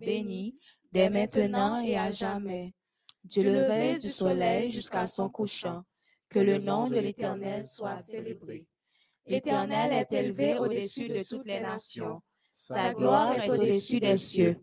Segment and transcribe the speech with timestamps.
[0.00, 0.54] béni,
[0.92, 2.74] dès maintenant et à jamais.
[3.24, 5.82] Du lever du soleil jusqu'à son couchant,
[6.28, 8.66] que le nom de l'Éternel soit célébré.
[9.26, 12.22] L'Éternel est élevé au-dessus de toutes les nations.
[12.50, 14.56] Sa gloire est au-dessus des cieux.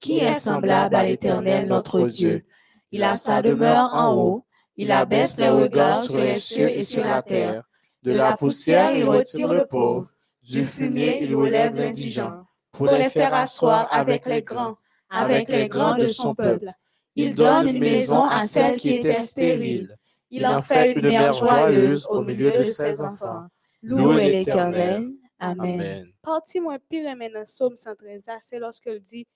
[0.00, 2.44] Qui est semblable à l'Éternel notre Dieu?
[2.90, 4.46] Il a sa demeure en haut.
[4.76, 7.64] Il abaisse les regards sur les cieux et sur la terre.
[8.02, 10.10] De la poussière, il retire le pauvre.
[10.42, 14.76] Du fumier, il relève l'indigent pour les faire asseoir avec les grands,
[15.14, 16.70] avec les grands de son peuple.
[17.16, 19.96] Il donne une maison à celle qui était stérile.
[20.30, 23.46] Il en fait une mère joyeuse au milieu de ses enfants.
[23.82, 25.12] Louez l'Éternel.
[25.38, 26.06] Amen.
[26.22, 29.26] Partie moins pire maintenant, Somme 113, c'est lorsqu'il dit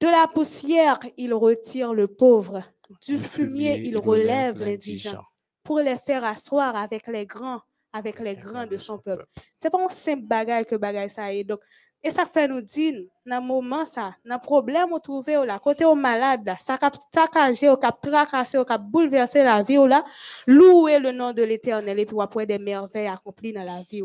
[0.00, 2.62] De la poussière, il retire le pauvre.
[3.06, 5.24] Du fumier, il relève l'indigent
[5.62, 7.60] pour les faire asseoir avec les grands,
[7.92, 9.24] avec les grands de son peuple.
[9.56, 11.44] C'est pas un simple bagage que bagage ça est.
[11.44, 11.60] Donc,
[12.02, 12.94] et ça fait nous dire,
[13.26, 17.76] dans moment ça, dans problème au trouvé là, côté au malade ça cap saccager, au
[17.76, 20.04] cap tracasser, au cap bouleverser la vie là,
[20.46, 24.02] louer le nom de l'Éternel et puis après des merveilles accomplies dans la vie.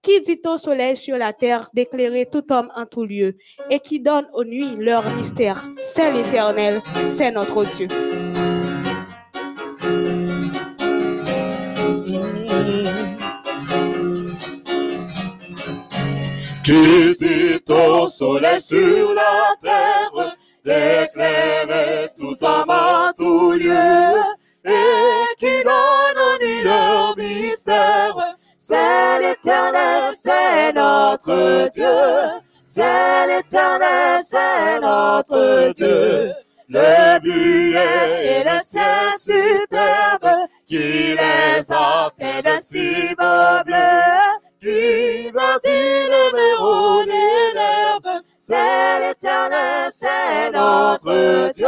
[0.00, 3.36] Qui dit au soleil sur la terre d'éclairer tout homme en tout lieu
[3.70, 5.64] et qui donne aux nuits leur mystère.
[5.80, 7.86] C'est l'Éternel, c'est notre Dieu.
[16.64, 24.14] Dit au soleil sur la terre d'éclairer tout en tout lieu
[24.64, 28.36] et qui donne nuits leur mystère.
[28.60, 32.40] C'est l'éternel, c'est notre Dieu.
[32.64, 36.32] C'est l'éternel, c'est notre Dieu.
[36.68, 40.30] Le billet et le ciel superbe
[40.68, 43.14] qui les a fait de si
[44.62, 48.22] bâtit le des l'herbe.
[48.38, 51.66] C'est l'éternel, c'est notre Dieu.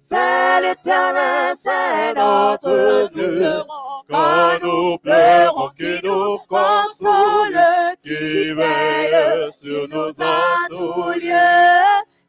[0.00, 3.62] C'est l'éternel, c'est notre Dieu.
[4.10, 7.60] Quand nous pleurons, qui nous console,
[8.02, 11.32] qui veille sur nos ateliers,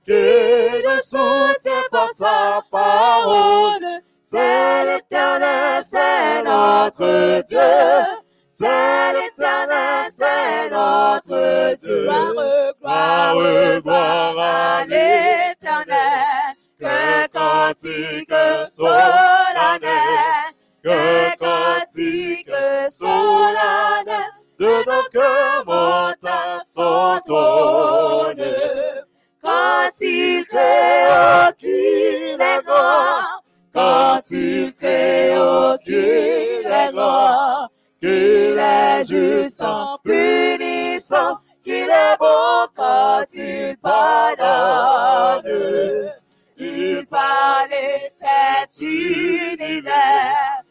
[0.06, 3.86] qui ne soutient pas sa parole.
[4.24, 8.13] C'est l'éternel, c'est notre Dieu.
[8.56, 12.04] C'est l'éternel, c'est notre Dieu.
[12.04, 15.98] Gloire, gloire à l'éternel.
[16.80, 18.30] Que cantique
[18.70, 19.90] solennel,
[20.84, 22.52] que cantique
[22.92, 28.44] solennel de nos cœurs monte à son trône.
[29.42, 31.08] Quand il crée,
[32.40, 33.42] est grand,
[33.74, 37.68] quand il crée, est grand,
[38.04, 45.42] qu'il est juste en punissant, qu'il est beau quand il pardonne.
[46.58, 50.63] Il parlait cet univers,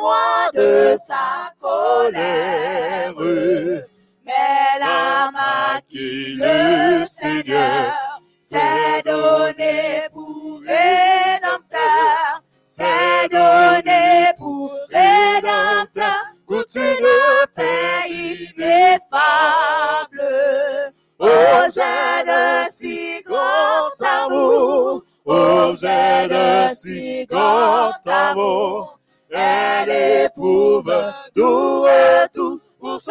[0.00, 3.14] moi, cachez-moi de sa colère.
[4.24, 7.79] Mais la qui le Seigneur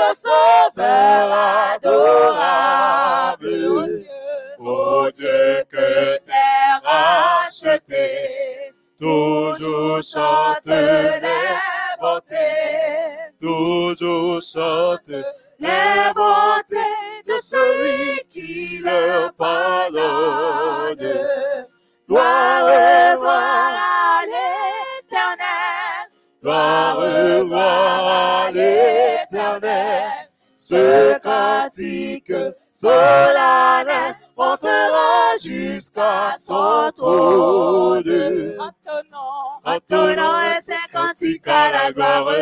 [0.10, 0.49] pour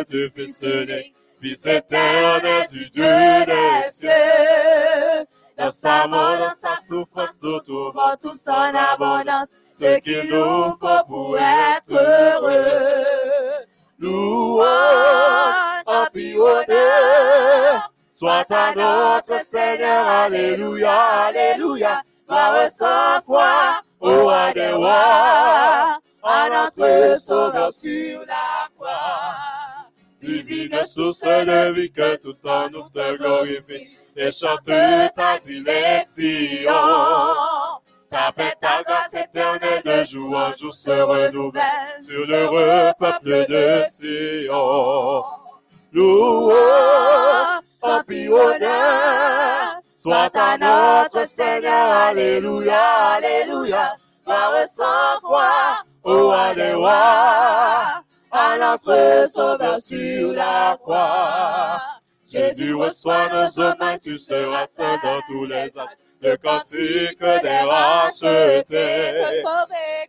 [0.05, 5.25] du Fils unique, Fils éternel du Dieu des cieux.
[5.57, 11.03] Dans sa mort, dans sa souffrance, nous trouvons tous en abondance ce qu'il nous faut
[11.07, 13.65] pour être heureux.
[13.99, 14.67] Louange,
[15.88, 20.94] empire, honneur, soit à notre Seigneur, Alléluia,
[21.27, 29.46] Alléluia, gloire sans foi, au roi des rois, à notre Sauveur sur la croix.
[30.44, 36.72] Divine source de vie que tout temps nous te glorifie et chante ta direction.
[38.12, 43.84] Ta paix, ta grâce éternelle de jour en jour se renouvelle sur l'heureux peuple de
[43.89, 45.24] Sion.
[45.92, 46.54] Louange,
[47.81, 52.83] tant honneur, soit à notre Seigneur, Alléluia,
[53.16, 61.81] Alléluia, gloire sans foi, oh Alléluia, à notre Sauveur sur la croix.
[62.27, 68.65] Jésus reçoit nos hommes, tu seras seul dans tous les actes le cantique des rachetés.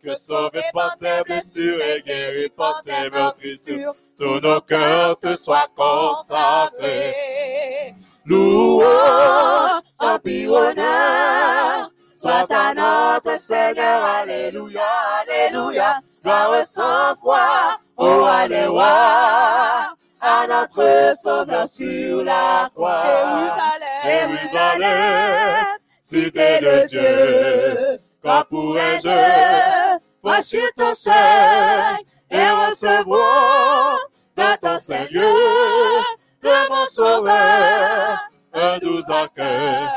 [0.03, 5.67] Que sauvé par tes blessures et guéri par tes meurtrissures, tous nos cœurs te soient
[5.75, 7.15] consacrés.
[8.25, 14.83] Louange, empire, honneur, soit à notre Seigneur, Alléluia,
[15.21, 23.03] Alléluia, gloire sans foi, oh Alléluia, à notre Sauveur sur la croix.
[24.03, 25.65] Jérusalem,
[26.03, 33.99] cité de Dieu, quand pourrais-je franchir ton seuil et recevoir
[34.35, 36.03] dans ton Seigneur
[36.41, 38.19] de mon sauveur
[38.53, 39.87] un doux accueil.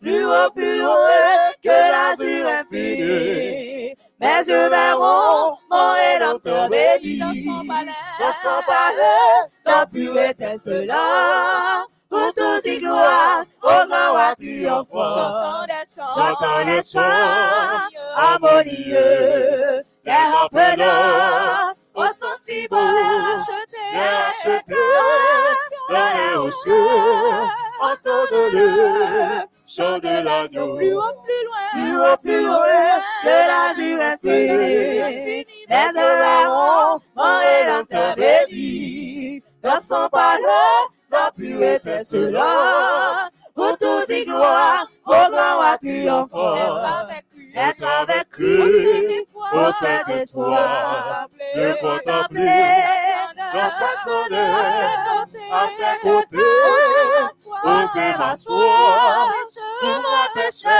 [0.00, 7.18] Plus haut, plus loin que l'azur infini, mes yeux verront mon rédempteur béni.
[7.18, 10.10] Dans son palais, la plus
[10.58, 15.64] cela pour tous y gloire, au grand roi triomphant.
[16.14, 17.00] J'entends les chants
[18.16, 24.74] harmonieux, les rappeleurs, au son si beau, les rachetés,
[25.88, 26.88] les aux cieux,
[27.80, 30.76] entendez-le, chant de l'agneau.
[30.76, 33.00] Plus haut, plus loin, plus haut, plus loin,
[34.00, 44.24] infini, les verront, mon rédempteur béni, dans son palais, la pureté cela, pour tout y
[44.24, 46.56] gloire, au grand roi triomphant.
[47.54, 51.26] Être avec lui, au Saint-Espoir,
[51.56, 52.46] le contempler
[53.52, 56.38] dans sa splendeur, à ses côtés,
[57.64, 59.30] oser m'asseoir,
[59.80, 60.70] pour moi pécheur,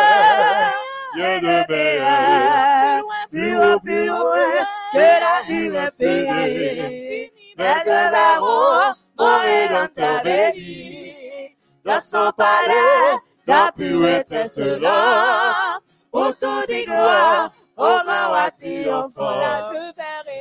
[1.14, 9.38] Dieu de meilleur, plus haut, plus loin, que la vie est mais je verront mon
[9.40, 11.56] rédempteur béni.
[11.84, 15.78] Dans son palais, la pureté cela,
[16.12, 19.40] autour du gloire, au roi triomphant.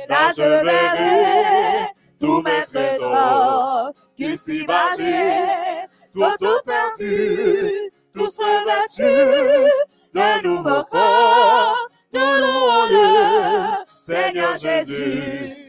[0.08, 1.88] Là je verrai
[2.20, 7.70] tous mes trésors qui s'y bâchaient, tout tout perdu,
[8.14, 9.70] tous revêtus
[10.14, 15.60] de nouveaux corps, nous louons le Seigneur Jésus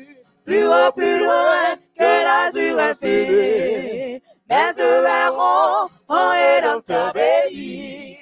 [0.46, 4.22] plus haut, plus loin que l'azur infini.
[4.50, 8.18] Mais eux verront en rédempteur béni.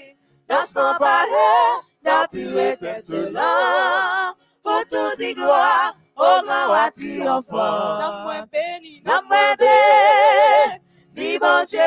[0.48, 4.34] Dans son palais, la pureté cela.
[4.64, 8.24] Autour des gloires, au grand roi triomphant.
[8.24, 9.22] Moi béni, moi
[9.58, 11.80] béni, bon Dieu,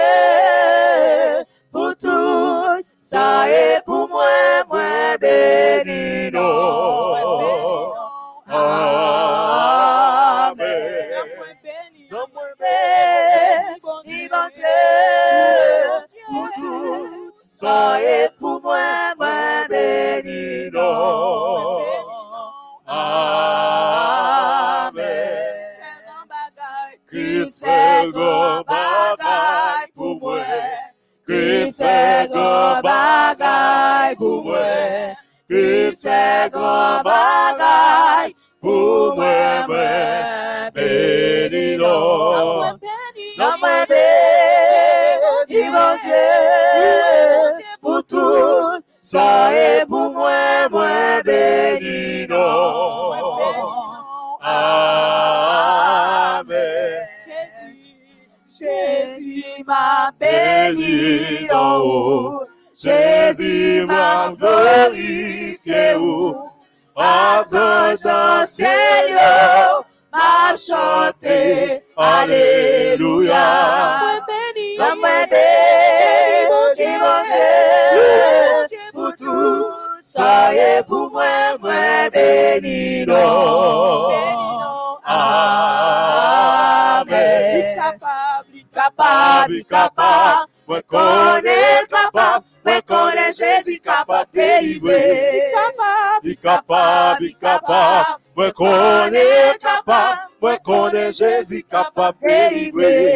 [1.71, 2.82] pour tout,
[3.13, 4.25] ça est pour moi,
[4.71, 7.13] moi béni, non.
[71.97, 73.45] Alléluia.
[74.79, 75.69] La moi béni,
[76.77, 77.23] qui m'en
[78.93, 79.65] pour tout,
[80.05, 83.05] soyez pour moi, moi béni.
[85.05, 85.53] Amen.
[88.75, 94.29] Capable, capable, moi connais capable, moi connais Jésus capable
[96.43, 103.15] capable, il capable, moi connais capable, moi connais Jésus capable de délivrer.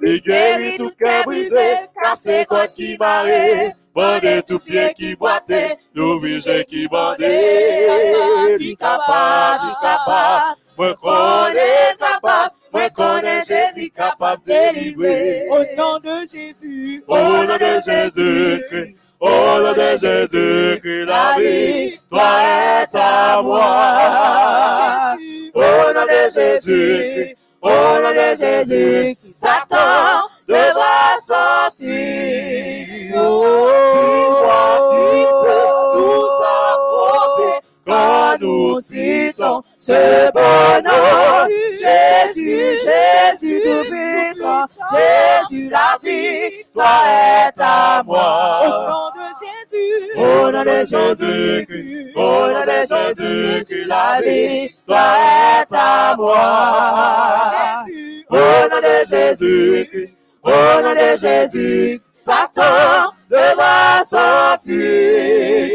[0.00, 3.26] Il guérit tout cœur brisé, cassé quoi qui marre,
[3.94, 8.16] bandé tout pied qui boitait, l'ouvrier qui bandait.
[8.60, 15.48] Il capable, il capable, moi connais capable, moi connais Jésus capable de délivrer.
[15.50, 17.02] Au nom de Jésus.
[17.06, 25.16] Au nom de Jésus-Christ, au nom de Jésus-Christ, la victoire est à moi.
[25.54, 32.58] Au nom de Jésus, au nom de Jésus, Satan devra s'enfuir.
[38.48, 41.48] Nous citons ce bon nom.
[41.72, 48.88] Jésus, Jésus tout-puissant, Jésus la victoire est à Au moi.
[48.88, 49.92] nom de Jésus.
[50.16, 55.16] Au nom de Jésus-Christ, au nom de Jésus-Christ, la victoire
[55.60, 57.84] est à moi.
[58.30, 60.12] Au nom de Jésus-Christ,
[60.42, 65.68] au nom de Jésus, Satan devra s'enfuir.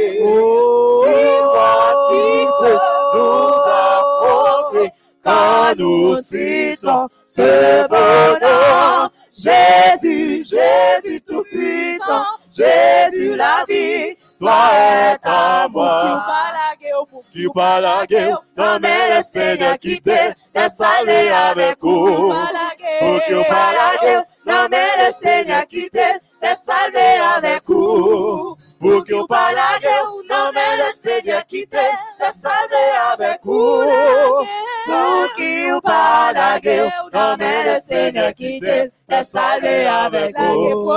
[1.06, 1.76] Dis-moi
[2.10, 2.26] qui
[2.60, 2.80] peut
[3.14, 4.92] nous affronter
[5.24, 9.10] quand nous citons ce bon nom.
[9.36, 16.24] Jésus, Jésus tout-puissant, Jésus la vie, toi est à moi.
[17.32, 22.32] Qui par la guerre, non mais le Seigneur qui t'aide, laisse aller avec vous.
[23.00, 25.90] Pour que par la guerre, non mais le Seigneur qui
[29.04, 31.80] que guerre, non mais le Seigneur qui t'aide,
[32.20, 33.84] laisse aller avec vous.
[34.86, 40.36] Pour qui ou par la guerre, non mais le Seigneur qui t'aide, laisse aller avec
[40.38, 40.92] vous.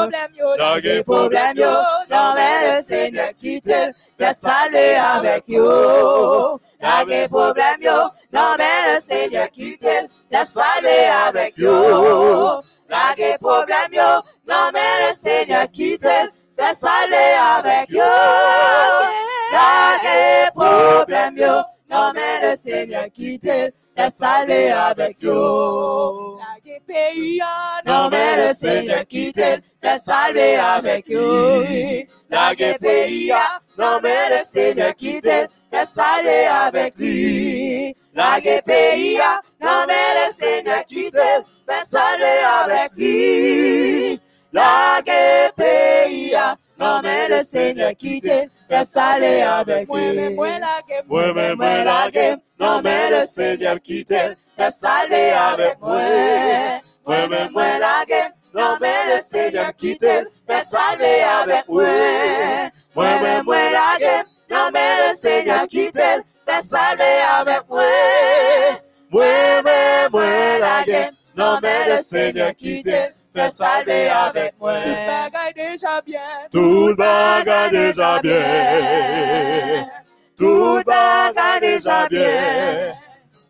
[0.58, 1.70] Dans les problèmes, yo,
[2.10, 5.62] non mais le Seigneur qui t'aide, laisse aller avec yo.
[8.32, 11.70] Non mais le Seigneur qui t'aide, laisse aller avec yo.
[12.88, 18.02] Dans les problèmes, yo, non mais le Seigneur qui t'aide, laisse aller avec yo.
[19.52, 26.38] Dans les problèmes, yo, non mais le Seigneur qui t'aide, laisse aller avec yo.
[27.86, 31.62] Non mais le Seigneur qui t'aide, laisse aller avec yo.
[32.30, 33.32] La guerre pays,
[33.78, 37.94] non mais le Seigneur qui t'aide, laisse aller avec lui.
[38.14, 39.18] La guerre pays,
[39.60, 44.20] non mais le Seigneur qui t'aide, laisse aller avec lui.
[44.56, 46.32] La guerre pays,
[46.78, 50.34] non mais le Seigneur qui t'aide, laisse aller avec lui.
[50.34, 56.00] Moi, mais moi, la guerre, non mais le Seigneur qui t'aide, laisse aller avec moi.
[57.06, 61.84] Moi, mais moi, la guerre, non mais le Seigneur qui t'aide, laisse aller avec moi.
[62.94, 67.82] Moi, mais moi, la guerre, non mais le Seigneur qui t'aide, laisse aller avec moi.
[69.10, 70.24] Moi, mais moi,
[70.60, 72.82] la guerre, non mais le Seigneur qui
[73.38, 74.74] aller avec moi.
[75.54, 76.20] déjà bien.
[76.50, 79.86] Tout le bagage déjà bien.
[80.36, 82.94] Tout le bagage déjà bien.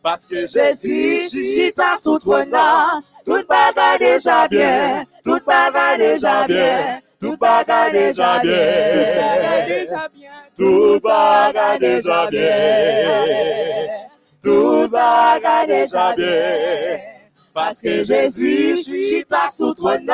[0.02, 3.00] Parce que Jésus, chita sous trône là.
[3.24, 5.04] Tout le bagage déjà bien.
[5.24, 7.00] Tout le bagage déjà bien.
[7.20, 9.82] Tout le bagage déjà bien.
[10.56, 12.50] Tout le bagage déjà bien.
[14.42, 17.15] Tout le bagage déjà bien.
[17.56, 20.12] Parce que Jésus, chita sous trône.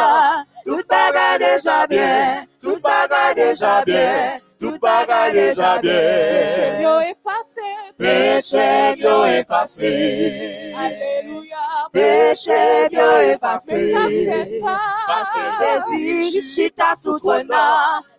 [0.64, 2.44] Tout bagage déjà bien.
[2.62, 4.38] Tout bagage déjà bien.
[4.60, 6.80] Tout bagage déjà bien.
[6.80, 7.00] Yo.
[7.98, 10.72] Péché bio effacé.
[10.78, 11.58] Alléluia.
[11.92, 13.92] Péché Mais effacé.
[15.08, 17.50] Parce que Jésus, chita sous trône.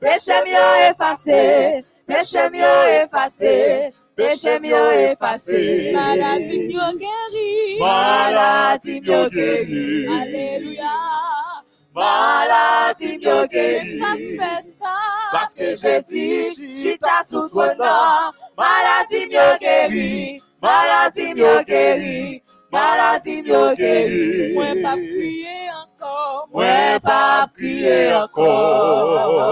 [0.02, 1.82] Péché mieux effacé.
[2.06, 5.92] Péché mieux effacé péché mieux effacé.
[5.94, 7.80] Maladie mieux guérie.
[7.80, 10.08] Maladie mieux guérie.
[10.08, 10.90] Alléluia.
[11.96, 14.02] Maladie mieux guérie.
[15.32, 18.32] Parce que Jésus, si t'as sous-prenant.
[18.58, 20.42] Maladie mieux guérie.
[20.62, 22.44] Maladie mieux guérie.
[22.72, 24.54] Maladie mieux guérie.
[24.54, 26.48] Moi, pas prier encore.
[26.52, 29.50] Moi, pas prier encore.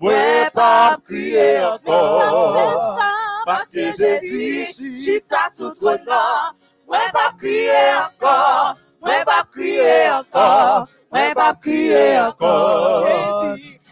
[0.00, 2.98] Moi, pas prier encore.
[3.44, 4.66] Parce que Jésus,
[4.98, 6.52] chita sous ton nom.
[6.88, 7.70] Moi, pas crier
[8.06, 8.76] encore.
[9.00, 10.86] Moi, pas crier encore.
[11.12, 13.06] Moi, pas crier encore.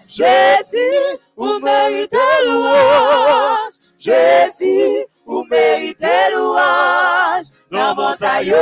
[0.09, 2.17] Jésus, vous méritez
[2.47, 3.73] louange.
[3.99, 7.47] Jésus, vous méritez louange.
[7.71, 8.55] Dans montagne,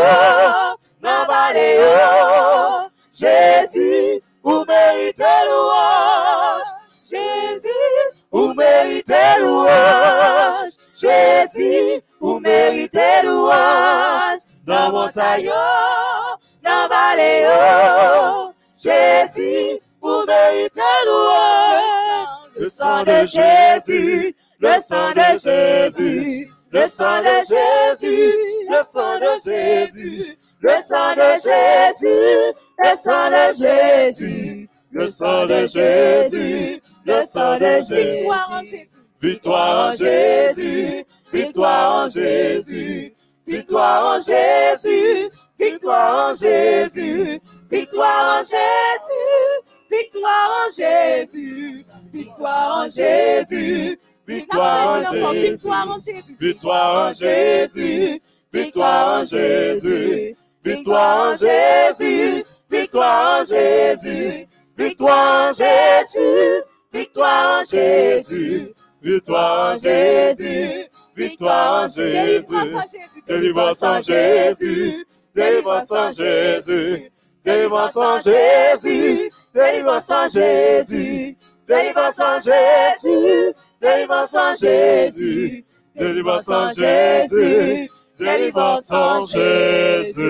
[1.03, 1.79] dans vallée,
[3.13, 6.63] Jésus, vous méritez louange.
[7.11, 7.69] Jésus,
[8.31, 10.10] vous méritez louange.
[11.55, 14.41] Jésus, ou méritez louange.
[14.67, 15.51] Dans montagne,
[16.63, 17.47] dans vallée,
[18.83, 22.41] Jésus, ou méritez louange.
[22.57, 28.35] Le sang de Jésus, le sang de Jésus, le sang de Jésus,
[28.69, 35.67] le sang de Jésus, le sang de Jésus, le sang de Jésus, le sang de
[35.67, 38.89] Jésus, le sang de Jésus.
[39.21, 43.15] Victoire en Jésus, victoire en Jésus,
[43.47, 47.39] victoire en Jésus, victoire en Jésus,
[47.71, 49.61] victoire en Jésus,
[49.91, 51.85] victoire en Jésus,
[52.15, 62.45] victoire en Jésus, victoire en Jésus, victoire en Jésus, victoire en Jésus, victoire en Jésus,
[62.71, 64.47] victoire en Jésus,
[64.79, 66.63] victoire en Jésus,
[66.93, 72.47] victoire en Jésus, victoire en Jésus, victoire en Jésus,
[73.27, 77.11] délivrance en Jésus, délivrance en Jésus,
[77.45, 85.65] délivrance en Jésus, délivrance en Jésus, délivrance en Jésus, délivrance en Jésus,
[85.95, 87.89] délivrance en Jésus,
[88.19, 90.21] délivrance en Jésus.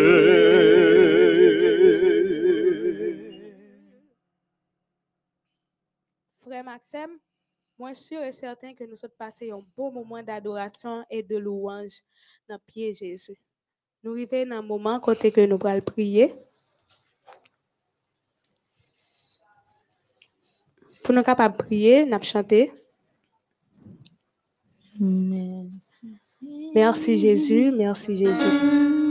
[6.45, 7.19] Frère Maxime,
[7.81, 12.03] moi sûr et certain que nous sommes passés un beau moment d'adoration et de louange
[12.47, 13.41] dans le pied Jésus.
[14.03, 16.35] Nous arrivons dans un moment côté que nous allons prier.
[21.03, 22.71] Pour nous capables de prier, nous allons chanter.
[25.01, 26.19] Merci.
[26.75, 29.10] Merci Jésus, merci Jésus.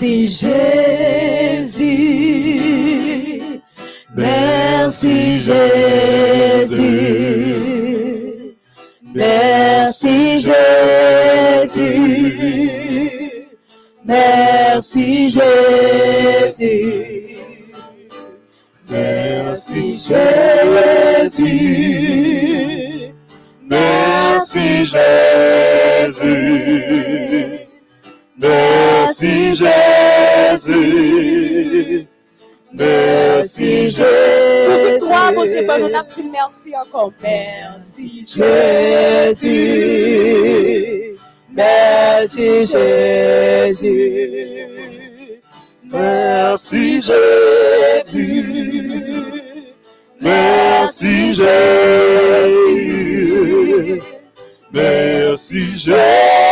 [0.00, 1.82] Merci Jésus.
[4.14, 6.76] Merci Jésus.
[9.12, 11.88] Merci Jésus.
[14.04, 17.17] Merci Jésus.
[32.72, 34.02] Merci Jésus.
[35.00, 37.12] Toi, mon Dieu, nous avons dit merci encore.
[37.22, 39.48] Merci Jésus.
[41.50, 43.88] Merci Jésus.
[45.90, 48.44] Merci Jésus.
[50.20, 51.48] Merci Jésus.
[54.70, 56.47] Merci Jésus.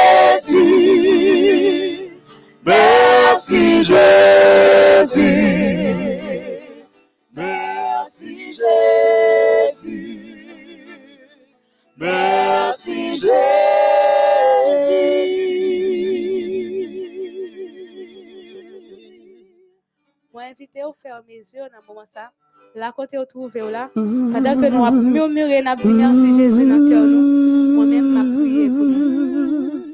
[20.66, 22.32] invité au fur et à mesure dans ça
[22.74, 24.32] là côté au trouvé là mm-hmm.
[24.32, 26.36] pendant que nous murmurer n'a dit merci mm-hmm.
[26.36, 29.84] Jésus dans cœur nous moi même m'a prié pour nous.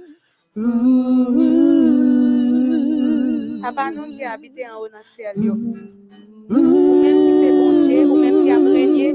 [0.56, 1.72] Mm-hmm.
[3.60, 5.52] Papa nous qui habité en haut dans ciel yo.
[5.52, 9.10] Ou même qui fait bon Dieu ou même qui a régné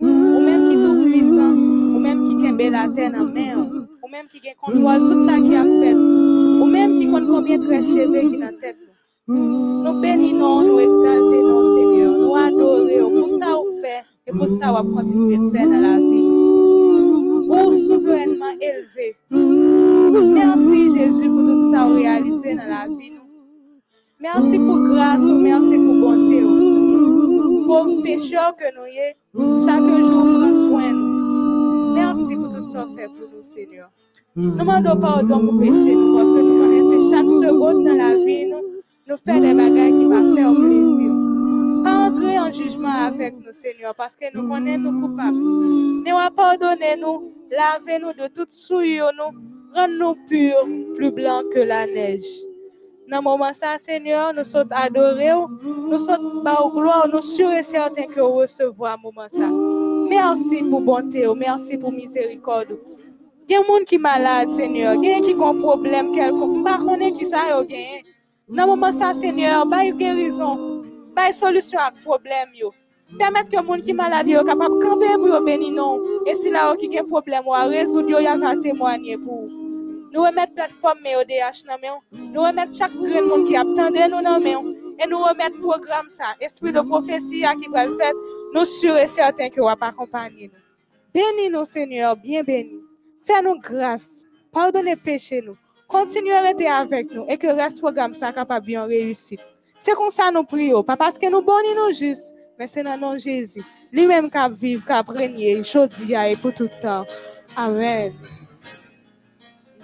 [0.00, 4.08] ou même qui tout puissant ou même qui tient belle la terre en main ou
[4.08, 7.82] même qui gagne contrôle tout ça qui a fait ou même qui compte combien très
[7.82, 8.76] chevé qui dans tête
[9.28, 12.12] Nou beni nou, nou exalte nou, Seigneur.
[12.14, 15.96] Nou adore ou pou sa ou fe, e pou sa ou ap kontinue dans la
[15.98, 16.30] vie.
[17.50, 19.16] Ou souverainement eleve.
[20.30, 23.26] Merci Jésus, pour tout sa ou realize nan la vi nou.
[24.22, 27.66] Mersi pou grase ou, mersi pou bonte ou.
[27.66, 29.10] Pou pecheur ke nou ye,
[29.66, 31.98] chake jou pran soen nou.
[31.98, 33.90] Mersi pou tout sa ou fe pou nou, Seigneur.
[34.38, 38.36] Nou mando pardon pou peche nou, pou se nou konese chak segonde nan la vie
[39.08, 41.12] nous faisons des bagages qui vont faire plaisir.
[41.84, 45.36] Pas entrer en jugement avec nous, Seigneur, parce que nous connaissons nous coupables.
[45.36, 49.38] Nous pardonnez-nous, lavez-nous de toute souillure, nous,
[49.74, 50.66] rends-nous purs,
[50.96, 52.26] plus blancs que la neige.
[53.08, 55.30] Dans moment ça, Seigneur, nous sommes adorés,
[55.62, 59.48] nous sommes par gloire, nous sûrs et certains que vous recevez à moment ça.
[60.08, 62.76] Merci pour bonté, merci pour miséricorde.
[63.48, 64.94] Il y a des gens qui sont malades, Seigneur.
[64.94, 66.64] Il y a des gens qui ont un problème quelconque.
[66.64, 68.02] Par contre, qui ça a gagné.
[68.48, 70.84] Ce moment ça, Seigneur, bail guérison,
[71.16, 72.70] bail solution à problème yo.
[73.18, 76.22] Permettre que les gens qui sont malades soient capables de camper pour bénir nous.
[76.26, 80.10] Et si là qui a un problème, ou résoudre, il y a témoigner pour vous.
[80.12, 81.98] Nous remettons plateforme ODH dans main.
[82.12, 84.72] Nous remettons chaque grain de monde qui attendait nous dans main.
[85.04, 88.12] Et nous remettons programme ça, esprit de prophétie qui va le faire.
[88.54, 90.60] Nous sûrs et certains que vous pas accompagner nous.
[91.12, 92.80] Bénis-nous, Seigneur, bien bénis.
[93.24, 94.22] Fais-nous grâce.
[94.52, 95.56] Pardonnez péché nous.
[95.88, 99.38] Continuez à rester avec nous et que reste programme ça capable bien réussir.
[99.78, 102.94] C'est comme ça nous prions, pas parce que nous bonnons nous juste, mais c'est dans
[102.94, 103.62] le nom Jésus.
[103.92, 107.04] Lui-même qui vivre, qui régner, chose et pour tout le temps.
[107.56, 108.12] Amen.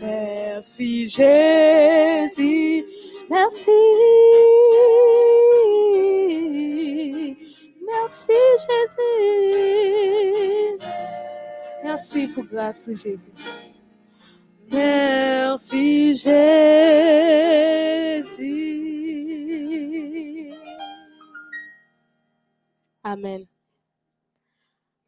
[0.00, 2.84] Merci Jésus,
[3.30, 3.70] merci.
[7.84, 8.32] Merci
[10.78, 10.84] Jésus.
[11.84, 13.30] Merci pour grâce Jésus.
[14.72, 16.32] Merci Jésus.
[23.04, 23.42] Amen.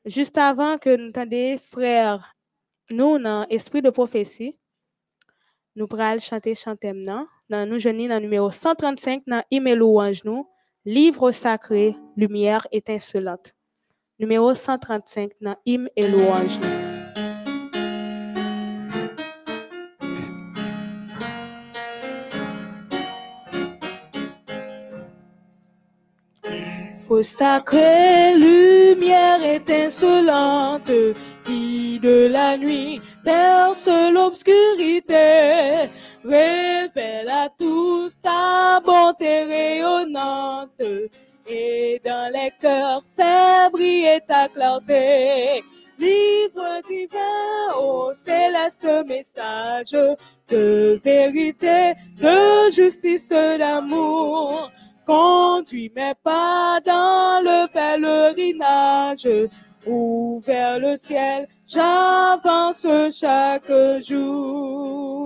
[0.04, 2.36] Juste avant que nous entendions frères,
[2.90, 4.58] nous, dans esprit de prophétie,
[5.76, 7.26] nous pourrons chanter chanter maintenant.
[7.48, 10.48] Dans nous jeunes dans numéro 135 dans email louange nous,
[10.84, 13.54] livre sacré, lumière étincelante.
[14.18, 16.60] Numéro 135 dans hymne et louange.
[27.06, 30.90] Faux sacré, lumière étincelante,
[31.44, 35.90] qui de la nuit perce l'obscurité,
[36.24, 40.80] révèle à tous ta bonté rayonnante,
[41.46, 45.62] et dans les cœurs fait briller ta clarté.
[45.98, 49.92] Livre divin, ô céleste message
[50.48, 54.70] de vérité, de justice, d'amour.
[55.06, 59.28] Conduis mes pas dans le pèlerinage,
[59.86, 63.70] ou vers le ciel, j'avance chaque
[64.02, 65.23] jour.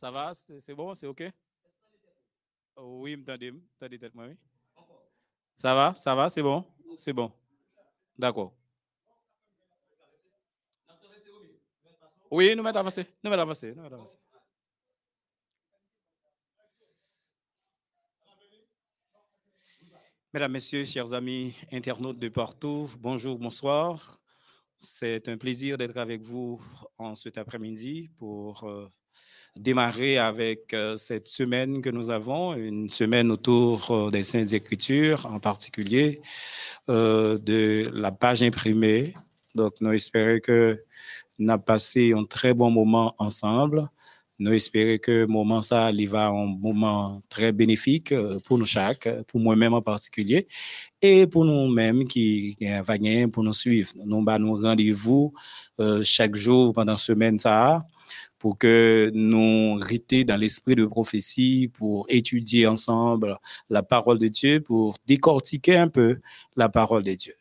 [0.00, 0.32] Ça va?
[0.32, 0.94] C'est bon?
[0.94, 1.22] C'est OK?
[2.78, 4.36] Oui, m'entendez, m'entendez tête moi, oui.
[5.58, 5.94] Ça va?
[5.94, 6.30] Ça va?
[6.30, 6.64] C'est bon?
[6.96, 7.30] C'est bon.
[8.18, 8.56] D'accord.
[12.30, 13.04] Oui, nous mettons avancé.
[13.22, 13.74] Nous mettons avancé.
[13.74, 14.16] Nous mettons avancé.
[20.32, 24.18] Mesdames, Messieurs, chers amis internautes de partout, bonjour, bonsoir.
[24.78, 26.58] C'est un plaisir d'être avec vous
[26.96, 28.88] en cet après-midi pour euh,
[29.56, 35.26] démarrer avec euh, cette semaine que nous avons, une semaine autour euh, des Saintes Écritures,
[35.26, 36.20] en particulier
[36.88, 39.14] de la page imprimée.
[39.54, 40.82] Donc, nous espérons que
[41.38, 43.88] nous avons passé un très bon moment ensemble.
[44.40, 48.64] Nous espérons que le moment ça il va un moment très bénéfique euh, pour nous
[48.64, 50.46] chaque, pour moi-même en particulier,
[51.02, 52.96] et pour nous-mêmes qui va
[53.30, 53.92] pour nous suivre.
[54.06, 55.34] Nous avons rendez-vous
[55.78, 57.80] euh, chaque jour pendant semaine ça
[58.40, 64.60] pour que nous ritions dans l'esprit de prophétie, pour étudier ensemble la parole de Dieu,
[64.60, 66.18] pour décortiquer un peu
[66.56, 67.34] la parole de Dieu.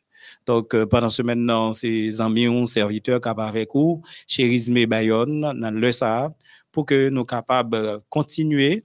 [0.45, 5.91] Donc, euh, pendant ce maintenant, ces amis, serviteurs qui avec vous, Chérisme Bayonne, dans le
[5.91, 6.33] ça,
[6.71, 8.83] pour que nous capables continuer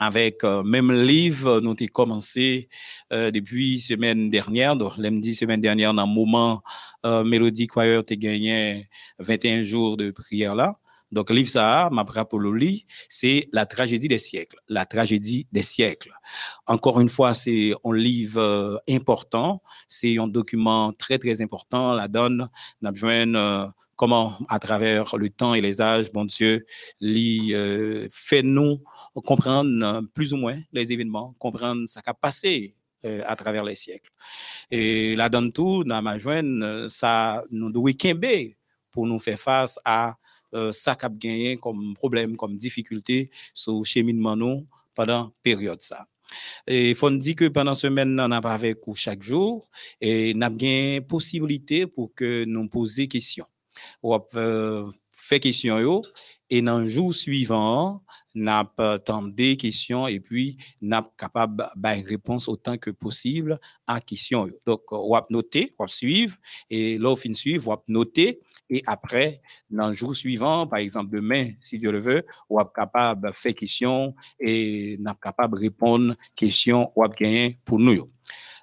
[0.00, 2.68] avec euh, même livre nous avons commencé
[3.12, 6.62] euh, depuis semaine dernière donc lundi semaine dernière dans un moment
[7.04, 10.78] euh, Mélodie Choir a gagné 21 jours de prière là
[11.12, 12.04] donc, livre ça, ma
[13.08, 14.56] c'est la tragédie des siècles.
[14.68, 16.12] La tragédie des siècles.
[16.66, 19.60] Encore une fois, c'est un livre euh, important.
[19.88, 21.94] C'est un document très, très important.
[21.94, 22.48] La donne,
[22.80, 26.64] n'a besoin euh, comment, à travers le temps et les âges, bon Dieu,
[27.00, 28.80] lit, euh, fait nous
[29.14, 34.10] comprendre plus ou moins les événements, comprendre ce qui a passé à travers les siècles.
[34.70, 36.18] Et la donne tout, dans ma
[36.88, 37.92] ça nous doit
[38.90, 40.12] pour nous faire face à euh,
[40.72, 46.06] ça a gagné comme problème, comme difficulté sur cheminement nous pendant période ça.
[46.66, 49.68] Et faut dire que pendant semaine, on a avec vous chaque jour
[50.00, 53.46] et on a bien possibilité pour que nous posions des questions.
[54.02, 56.02] On euh, fait question
[56.50, 58.02] et dans le jour suivant,
[58.34, 58.98] n'a pas
[59.34, 64.48] des questions et puis n'a capable de réponse autant que possible à questions.
[64.66, 66.36] Donc, on va noter, on va suivre
[66.68, 71.14] et là, fin suivre, on va noter et après, dans le jour suivant, par exemple
[71.14, 75.62] demain, si Dieu le veut, on va capable de faire question et n'a capable de
[75.62, 78.10] répondre questions, on va gagner pour nous.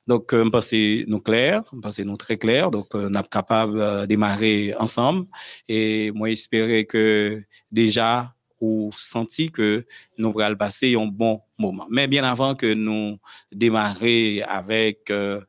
[0.07, 2.71] Donc, euh, passer nous clair, passer nous très clair.
[2.71, 5.27] Donc, on est capable de démarrer ensemble.
[5.67, 9.85] Et moi, j'espérais que déjà, ou senti que
[10.17, 11.87] nous allons passer un bon moment.
[11.89, 13.17] Mais bien avant que nous
[13.51, 15.41] démarrer avec euh,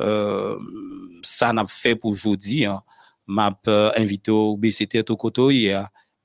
[0.00, 0.58] euh,
[1.22, 2.82] ça n'a fait pour aujourd'hui, hein,
[3.26, 3.58] m'a
[3.96, 5.74] invité au BCT au côté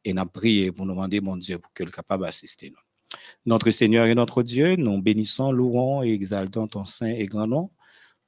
[0.03, 2.73] et n'a prié pour nous demander mon Dieu pour qu'il soit capable d'assister.
[3.45, 7.69] Notre Seigneur et notre Dieu, nous bénissons, louons et exaltons ton saint et grand nom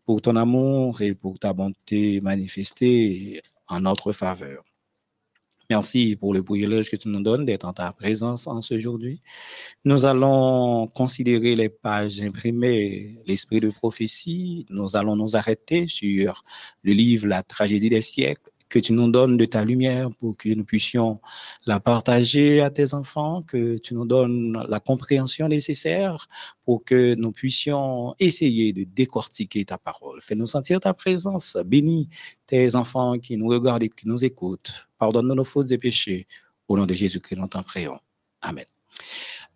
[0.05, 4.63] pour ton amour et pour ta bonté manifestée en notre faveur.
[5.69, 9.21] Merci pour le privilège que tu nous donnes d'être en ta présence en ce aujourd'hui.
[9.85, 14.65] Nous allons considérer les pages imprimées, l'esprit de prophétie.
[14.71, 16.43] Nous allons nous arrêter sur
[16.81, 20.49] le livre La tragédie des siècles que tu nous donnes de ta lumière pour que
[20.49, 21.19] nous puissions
[21.65, 26.27] la partager à tes enfants, que tu nous donnes la compréhension nécessaire
[26.63, 30.21] pour que nous puissions essayer de décortiquer ta parole.
[30.21, 31.57] Fais-nous sentir ta présence.
[31.65, 32.09] Bénis
[32.45, 34.87] tes enfants qui nous regardent et qui nous écoutent.
[34.99, 36.27] Pardonne-nous nos fautes et péchés.
[36.67, 37.99] Au nom de Jésus-Christ, nous t'en prions.
[38.41, 38.65] Amen.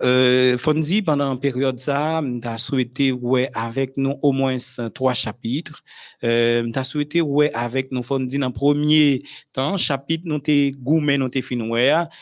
[0.01, 4.57] Euh, Fondi, pendant une période ça, t'as souhaité ouais avec nous au moins
[4.93, 5.83] trois chapitres.
[6.23, 11.29] Euh, t'as souhaité ouais avec nous Fondi dans premier temps chapitre nous t'es gourmet nous
[11.29, 11.41] t'es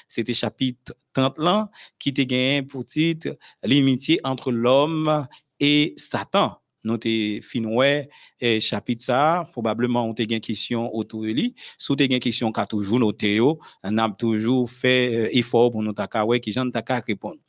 [0.08, 5.28] c'était chapitre 30 là qui t'est gagné pour titre l'amitié entre l'homme
[5.60, 11.30] et Satan nous t'es finoué et chapitre ça probablement on t'a une question autour de
[11.30, 15.84] lui sous t'es une question qu'a toujours noté on a toujours fait euh, effort pour
[15.84, 16.08] nous ta
[16.42, 17.40] qui j'en ta répondre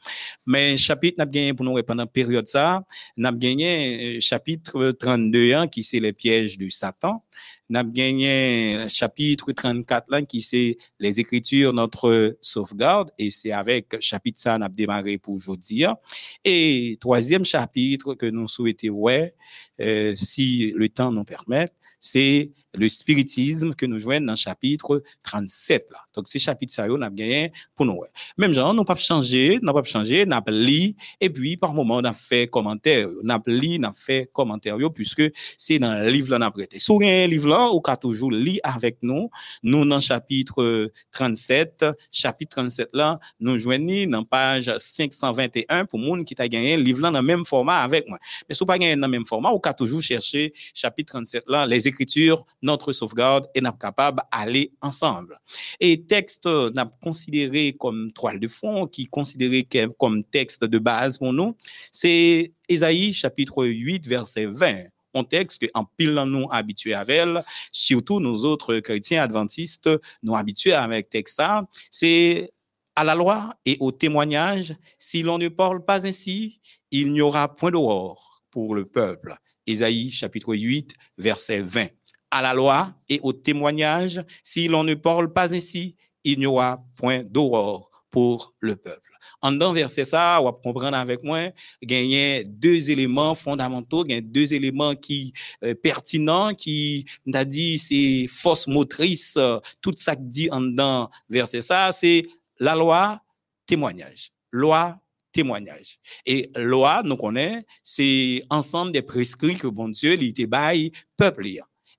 [0.46, 2.82] mais chapitre n'a gagné pour nous pendant période ça
[3.16, 7.22] n'a gagné euh, chapitre 32 hein, qui c'est les pièges de Satan
[7.68, 14.40] n'a gagné chapitre 34 là qui c'est les écritures notre sauvegarde et c'est avec chapitre
[14.40, 15.96] ça n'a démarré pour aujourd'hui hein.
[16.44, 19.34] et troisième chapitre que nous souhaitons ouais
[19.80, 21.68] euh, si le temps nous permet
[22.04, 25.98] c'est le spiritisme que nous joignons dans le chapitre 37 là.
[26.14, 28.00] Donc c'est chapitre ça on a gagné pour nous.
[28.36, 32.04] Même genre nous pas changer, n'a pas changer, n'a lu et puis par moment on
[32.04, 35.22] a fait commentaire, n'a lu, n'a fait commentaire puisque
[35.56, 36.80] c'est dans le livre là n'a prêté.
[36.80, 36.90] Si
[37.26, 39.30] livre là, ou qu'a toujours lu avec nous,
[39.62, 46.34] nous dans chapitre 37, chapitre 37 là, nous joignons dans page 521 pour monde qui
[46.34, 48.18] t'a gagné livre là dans le même format avec moi.
[48.48, 51.44] Mais si vous pas gagné dans le même format, ou qu'a toujours cherché chapitre 37
[51.46, 55.38] là, les écritures, notre sauvegarde et n'a capable aller ensemble.
[55.80, 59.66] Et texte n'a considéré comme toile de fond, qui considéré
[59.98, 61.56] comme texte de base pour nous,
[61.90, 67.44] c'est Ésaïe chapitre 8 verset 20 un texte que en pile nous habitués avec elle,
[67.70, 69.90] surtout nous autres chrétiens adventistes
[70.22, 71.42] nous habitués avec texte
[71.90, 72.52] c'est
[72.94, 77.54] à la loi et au témoignage, si l'on ne parle pas ainsi, il n'y aura
[77.54, 79.34] point d'aurore pour le peuple.
[79.66, 81.88] Ésaïe chapitre 8 verset 20.
[82.30, 86.76] À la loi et au témoignage, si l'on ne parle pas ainsi, il n'y aura
[86.96, 89.11] point d'aurore pour le peuple.
[89.40, 94.04] En dans verset ça, on va comprendre avec moi, il y a deux éléments fondamentaux,
[94.06, 95.32] il y a deux éléments qui
[95.64, 101.10] euh, pertinents, qui n'a dit c'est force motrice, euh, tout ça qui dit en dans
[101.28, 102.26] verset ça, c'est
[102.58, 103.20] la loi,
[103.66, 104.32] témoignage.
[104.50, 104.98] Loi,
[105.32, 105.98] témoignage.
[106.26, 111.48] Et loi, nous connaissons, c'est ensemble des prescrits que bon Dieu, il était bail peuple.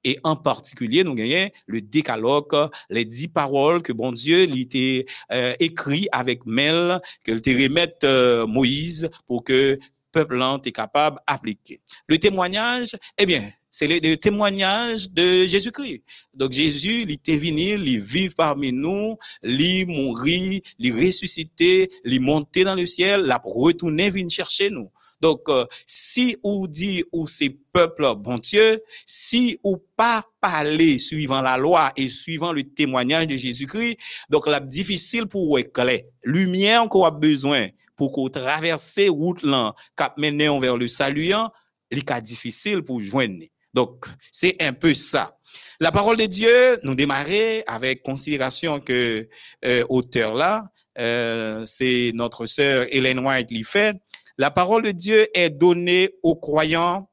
[0.04, 5.54] Et en particulier, nous gagnons le décalogue, les dix paroles que bon Dieu était euh,
[5.60, 9.80] écrit avec Mel, que te remette euh, Moïse pour que
[10.12, 11.82] peuple est capable d'appliquer.
[12.08, 16.04] Le témoignage, eh bien, c'est le, témoignage de Jésus-Christ.
[16.36, 22.64] Donc Jésus, il était venu, il vit parmi nous, il mourit, il ressuscité, il monté
[22.64, 24.90] dans le ciel, il a retourné venir chercher nous.
[25.24, 31.42] Donc, euh, si ou dit ou ces peuples, bon Dieu, si ou pas parler suivant
[31.42, 33.98] la loi et suivant le témoignage de Jésus-Christ,
[34.30, 36.10] donc la difficile pour éclairer.
[36.26, 41.50] Lumière qu'on a besoin pour qu'on traverse route là, cap mener vers le saluant,
[41.90, 43.46] est difficile pour joindre.
[43.74, 45.38] Donc, c'est un peu ça.
[45.80, 49.30] La parole de Dieu, nous démarrer avec considération que
[49.64, 50.66] euh, auteur là,
[51.00, 53.98] euh, c'est notre sœur Hélène White fait.
[54.38, 57.08] La parole de Dieu est donnée aux croyants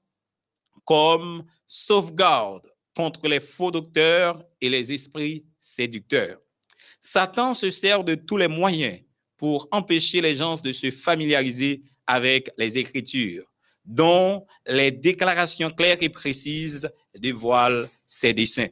[0.85, 2.67] comme sauvegarde
[2.97, 6.41] contre les faux docteurs et les esprits séducteurs.
[7.01, 9.01] Satan se sert de tous les moyens
[9.37, 13.53] pour empêcher les gens de se familiariser avec les Écritures,
[13.85, 18.69] dont les déclarations claires et précises dévoilent ses desseins.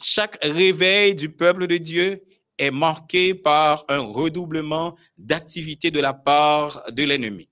[0.00, 2.22] Chaque réveil du peuple de Dieu
[2.58, 7.48] est marqué par un redoublement d'activité de la part de l'ennemi.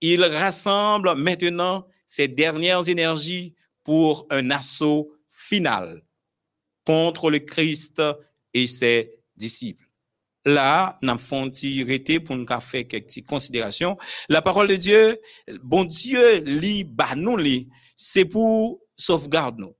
[0.00, 6.02] Il rassemble maintenant ses dernières énergies pour un assaut final
[6.84, 8.02] contre le Christ
[8.54, 9.84] et ses disciples.
[10.46, 11.50] Là, nous avons
[11.82, 13.98] arrêté pour nous faire quelques considérations?
[14.28, 15.20] La parole de Dieu,
[15.62, 17.38] bon Dieu, lit, bah nous
[17.94, 19.76] c'est pour sauvegarder nous.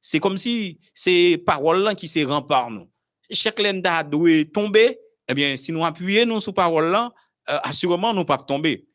[0.00, 2.88] C'est comme si ces paroles-là qui se rempart nous.
[3.30, 4.98] Chaque lenda doit tomber,
[5.28, 7.12] eh bien, si nous appuyons nous sur parole-là,
[7.48, 8.86] euh, assurément, nous pas tomber.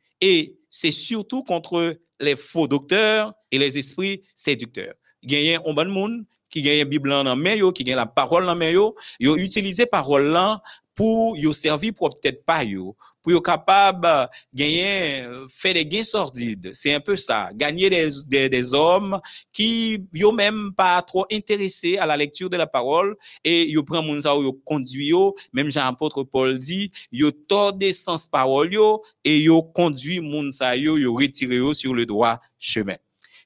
[0.70, 4.94] C'est surtout contre les faux docteurs et les esprits séducteurs.
[5.30, 8.56] A un bon monde qui a une Bible en main, qui a la parole en
[8.56, 8.74] main,
[9.20, 10.62] ils utilisé parole là
[11.00, 16.72] pour yo servir pour peut-être pas yo pour yo capable gagner faire des gains sordides.
[16.74, 17.52] C'est un peu ça.
[17.56, 19.18] Gagner des, des, hommes
[19.54, 24.04] qui yo même pas trop intéressés à la lecture de la parole et yo prend
[24.04, 25.38] moun ça yo conduit yo.
[25.54, 30.76] Même Jean apôtre Paul dit yo tord sens parole yo et yo conduit moun ça
[30.76, 32.98] yo yo retiré yo sur le droit chemin.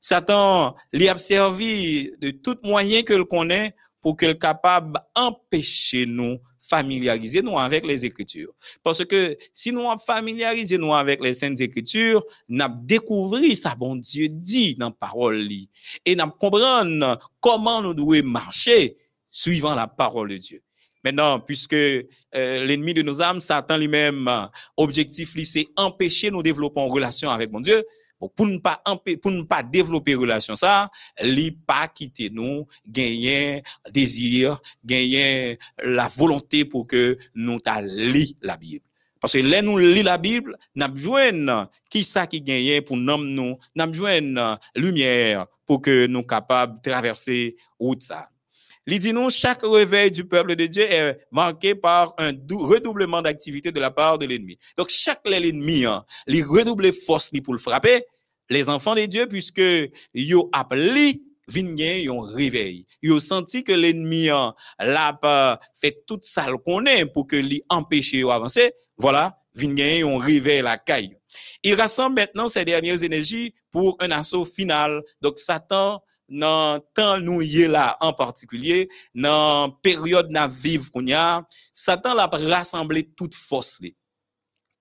[0.01, 6.39] Satan l'y a servi de tout moyen que le connaît pour qu'il capable d'empêcher nous
[6.69, 8.53] familiariser nous avec les Écritures.
[8.81, 14.27] Parce que si nous familiariser nous avec les Saintes Écritures, nous découvrir ça bon Dieu
[14.29, 15.47] dit dans la parole
[16.05, 18.97] et nous comprendre comment nous devons marcher
[19.29, 20.61] suivant la parole de Dieu.
[21.03, 24.29] Maintenant, puisque euh, l'ennemi de nos âmes, Satan lui-même,
[24.77, 27.83] objectif, c'est empêcher nous développer en relation avec mon Dieu,
[28.29, 28.81] pour ne pas
[29.21, 30.89] pour ne pas développer relation ça,
[31.21, 38.57] li pas quitter nous, gagner désir, gagner la volonté pour que nous ta lit la
[38.57, 38.85] Bible.
[39.19, 42.43] Parce que là nous lit la Bible, n'a besoin qui ça qui
[42.85, 44.19] pour nous nous, besoin
[44.75, 48.27] lumière pour que nous capables traverser route ça.
[48.85, 53.79] Dit nous, chaque réveil du peuple de Dieu est marqué par un redoublement d'activité de
[53.79, 54.57] la part de l'ennemi.
[54.77, 58.03] Donc, chaque l'ennemi, hein, il redouble force pour le frapper,
[58.53, 59.61] les enfants de Dieu, puisque
[60.13, 62.85] yo appelé vingien yon réveil.
[63.01, 64.27] Yo senti que l'ennemi
[64.79, 68.71] l'a fait toute ça qu'on est pour que lui empêche yo avancer.
[68.97, 71.17] Voilà, vingien yon réveil la caille.
[71.63, 75.01] Il rassemble maintenant ses dernières énergies pour un assaut final.
[75.19, 82.13] Donc Satan nous y là en particulier, dans période n'a vivre qu'on y a, Satan
[82.13, 83.81] l'a rassemblé toute force,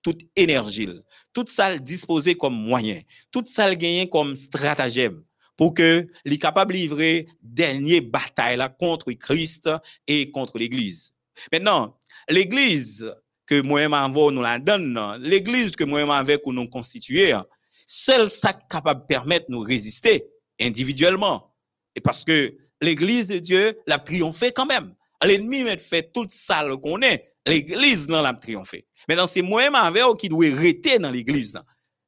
[0.03, 0.89] toute énergie,
[1.33, 3.01] toute ça disposé comme moyen,
[3.31, 5.23] toute ça gagné comme stratagème
[5.57, 9.69] pour que les capable de livrer dernière bataille là contre Christ
[10.07, 11.13] et contre l'Église.
[11.51, 11.97] Maintenant,
[12.29, 13.11] l'Église
[13.45, 17.33] que moi-même nous la donne, l'Église que moi-même avec nous constituer,
[17.87, 20.25] seul ça capable permettre de nous résister
[20.59, 21.53] individuellement.
[21.95, 24.93] Et parce que l'Église de Dieu l'a triomphé quand même.
[25.23, 27.32] L'ennemi m'a fait toute ça qu'on est.
[27.45, 28.85] L'Église l'a triomphé.
[29.07, 31.59] Maintenant, c'est moi-même avec qui doit rester dans l'Église.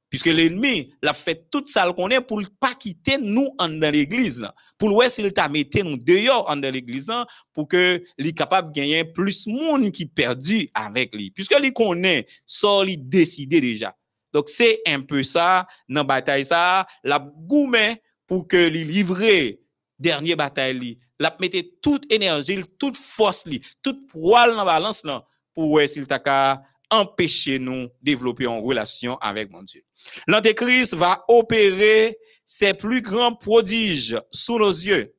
[0.09, 4.47] Puisque l'ennemi l'a fait toute ça qu'on est pour pas quitter nous dans l'église.
[4.77, 7.11] Pour voir s'il t'a mis nous dehors dans l'église
[7.53, 11.31] pour que les capable de gagner plus de monde qui perdu avec lui.
[11.31, 13.93] Puisque lui connaît, ça lui décidé déjà.
[14.31, 19.59] Donc c'est un peu ça, dans la bataille ça, la gourmet pour que les livrer
[19.99, 23.45] dernière bataille la mettre toute énergie, toute force
[23.81, 25.05] toute poil dans la balance
[25.53, 29.83] pour s'il t'a empêcher nous développer en relation avec mon Dieu.
[30.27, 35.15] L'Antéchrist va opérer ses plus grands prodiges sous nos yeux.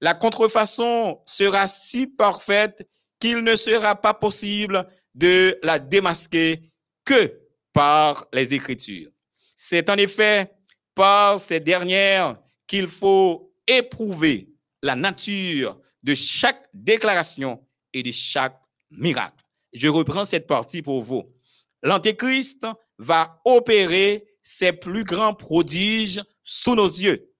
[0.00, 2.86] La contrefaçon sera si parfaite
[3.18, 6.72] qu'il ne sera pas possible de la démasquer
[7.04, 7.40] que
[7.72, 9.10] par les Écritures.
[9.56, 10.50] C'est en effet
[10.94, 14.49] par ces dernières qu'il faut éprouver
[14.82, 18.60] la nature de chaque déclaration et de chaque
[18.90, 19.44] miracle.
[19.72, 21.32] Je reprends cette partie pour vous.
[21.82, 22.66] L'Antéchrist
[22.98, 27.30] va opérer ses plus grands prodiges sous nos yeux.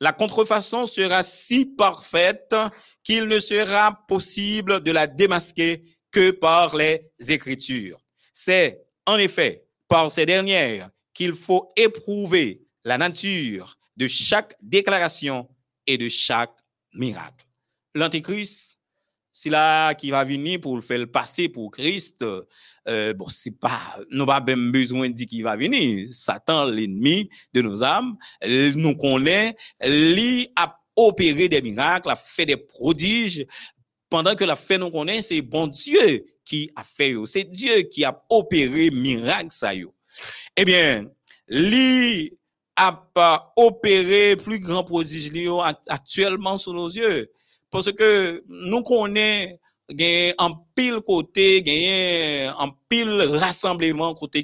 [0.00, 2.54] La contrefaçon sera si parfaite
[3.02, 8.00] qu'il ne sera possible de la démasquer que par les Écritures.
[8.32, 15.48] C'est en effet par ces dernières qu'il faut éprouver la nature de chaque déclaration
[15.86, 16.56] et de chaque
[16.94, 17.46] miracle.
[17.94, 18.80] L'Antéchrist
[19.32, 22.22] c'est là qui va venir pour le faire passer pour Christ,
[22.88, 26.08] euh, bon, c'est pas, nous pas même besoin de dire qu'il va venir.
[26.10, 28.16] Satan, l'ennemi de nos âmes,
[28.74, 33.46] nous connaît, lui a opéré des miracles, a fait des prodiges,
[34.08, 38.04] pendant que la fait nous connaît, c'est bon Dieu qui a fait, c'est Dieu qui
[38.04, 39.70] a opéré miracle ça
[40.56, 41.08] Eh bien,
[41.46, 42.36] lui
[42.80, 45.30] a opéré plus grand prodige
[45.86, 47.30] actuellement sous nos yeux.
[47.70, 49.58] Parce que nous connaissons
[50.38, 51.62] un pile côté,
[52.58, 54.42] un pile rassemblement côté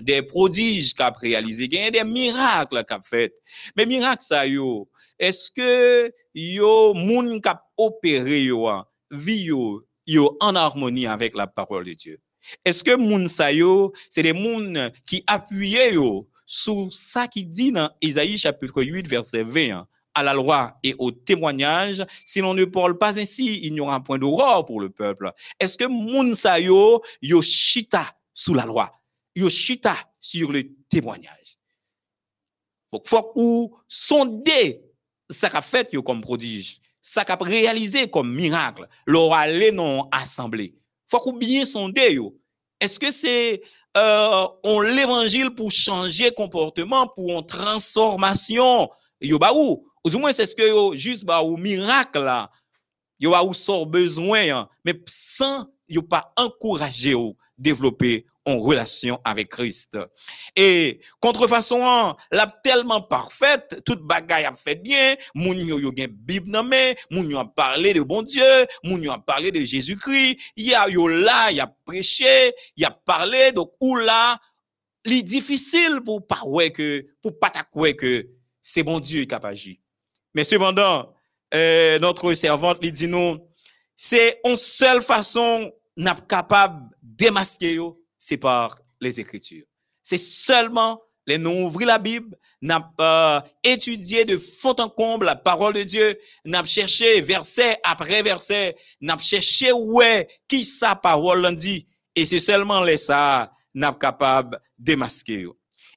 [0.00, 3.34] des prodiges qu'a réalisé, des miracles qu'a fait.
[3.76, 4.88] Mais miracles ça yo,
[5.18, 8.70] est-ce que yo moun qu'a opéré yo,
[9.10, 12.20] vie yo, yo en harmonie avec la parole de Dieu?
[12.64, 17.72] Est-ce que moun sa yo, c'est des moun qui appuyaient yo sur ça qui dit
[17.72, 22.04] dans Isaïe chapitre 8 verset 20 à la loi et au témoignage.
[22.24, 25.30] Si l'on ne parle pas ainsi, il n'y aura point d'aurore pour le peuple.
[25.60, 28.90] Est-ce que moun sa yo, yo chita sous la loi?
[29.36, 31.58] Yo chita sur le témoignage?
[33.04, 34.80] Faut, ou sonder
[35.28, 40.74] ça qu'a fait comme prodige, ça qu'a réalisé comme miracle, leur aller non assemblée.
[41.08, 42.40] Faut qu'on bien sonder yo.
[42.80, 43.62] Est-ce que c'est
[43.96, 48.88] euh, on l'évangile pour changer comportement, pour une transformation?
[49.20, 49.84] Yo ba ou?
[50.04, 52.50] Du moins, c'est ce que juste ba ou miracle là.
[53.18, 54.68] Yo ba ou sort besoin, hein.
[54.84, 59.98] mais sans yo pas encourager ou développer en relation avec Christ.
[60.56, 66.50] Et contrefaçon, la tellement parfaite, toute bagaille a fait bien, moun yo yo gen Bible
[66.50, 66.72] nan
[67.10, 71.08] yo a parlé de bon Dieu, moun yo a parlé de Jésus-Christ, y a yo
[71.08, 74.40] là, y a prêché, y a parlé, donc ou là,
[75.04, 78.26] li difficile pour pas ouais que, pour pas que
[78.62, 79.80] c'est bon Dieu qui a agi.
[80.34, 81.12] Mais cependant,
[81.54, 83.38] euh, notre servante lui dit nous,
[83.94, 87.78] c'est une seule façon n'a capable démasquer
[88.18, 89.66] c'est par les Écritures.
[90.02, 95.36] C'est seulement les nous ouvrir la Bible, n'a pas étudié de fond en comble la
[95.36, 101.86] parole de Dieu, n'a cherché verset après verset, n'a cherché ouais qui sa parole dit
[102.18, 105.46] et c'est seulement les ça n'a capable de démasquer.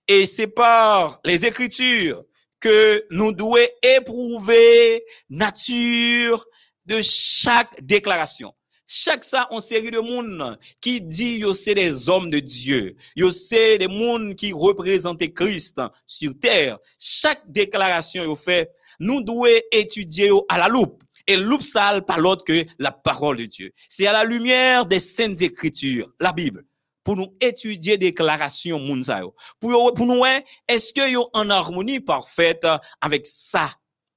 [0.07, 2.23] Et c'est par les Écritures
[2.59, 6.45] que nous devons éprouver nature
[6.85, 8.53] de chaque déclaration.
[8.93, 12.97] Chaque ça, en série de monde qui dit yo c'est des hommes de Dieu.
[13.15, 16.77] Yo c'est des monde qui représentent Christ sur terre.
[16.99, 18.69] Chaque déclaration yo fait,
[18.99, 21.01] nous devons étudier à la loupe.
[21.25, 23.71] Et loupe ça pas l'autre que la parole de Dieu.
[23.87, 26.65] C'est à la lumière des saintes écritures, la Bible
[27.03, 29.33] pour nous étudier déclaration moun yo.
[29.59, 32.67] Pour, yo- pour nous, ouais, est-ce que yo en harmonie parfaite
[32.99, 33.73] avec ça,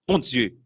[0.09, 0.59] mon Dieu,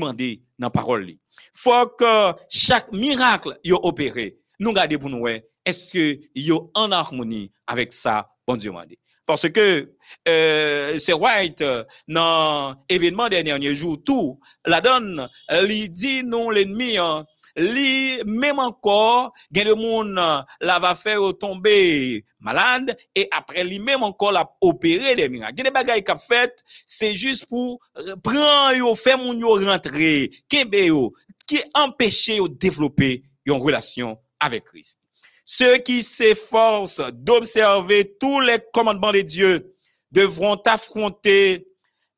[0.00, 1.12] mandé dans parole.
[1.52, 6.92] Faut que chaque miracle yo opéré, nous garder pour nous, ouais, est-ce que yo en
[6.92, 8.98] harmonie avec ça, bon Dieu mandé.
[9.26, 9.92] Parce que
[10.28, 16.50] euh, c'est White, euh, dans événement des derniers jours, tout, la donne, li dit non
[16.50, 17.26] l'ennemi, hein,
[17.56, 24.04] li même encore, gen le monde la va faire tomber malade et après lui même
[24.04, 25.56] encore la opérer des miracles.
[25.56, 30.30] Gen des bagailles qu'a fait, c'est juste pour euh, prendre yo, faire moun yo rentrer,
[30.48, 31.12] kembe yo,
[31.46, 35.02] qui empêche yo développer une relation avec Christ.
[35.44, 39.74] Ceux qui s'efforcent d'observer tous les commandements de Dieu
[40.10, 41.68] devront affronter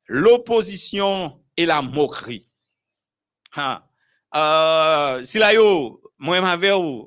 [0.07, 2.49] l'opposition et la moquerie.
[4.35, 6.37] Euh, si là yo, moi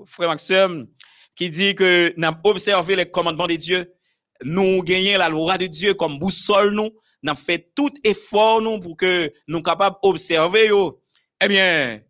[0.07, 0.87] frère Maxime
[1.35, 3.93] qui dit que n'a observé les commandements de Dieu,
[4.45, 6.91] nous gagnons la loi de Dieu comme boussole nous,
[7.23, 11.01] n'a fait tout effort nous pour que nous capables observer yo.
[11.41, 12.01] Eh bien,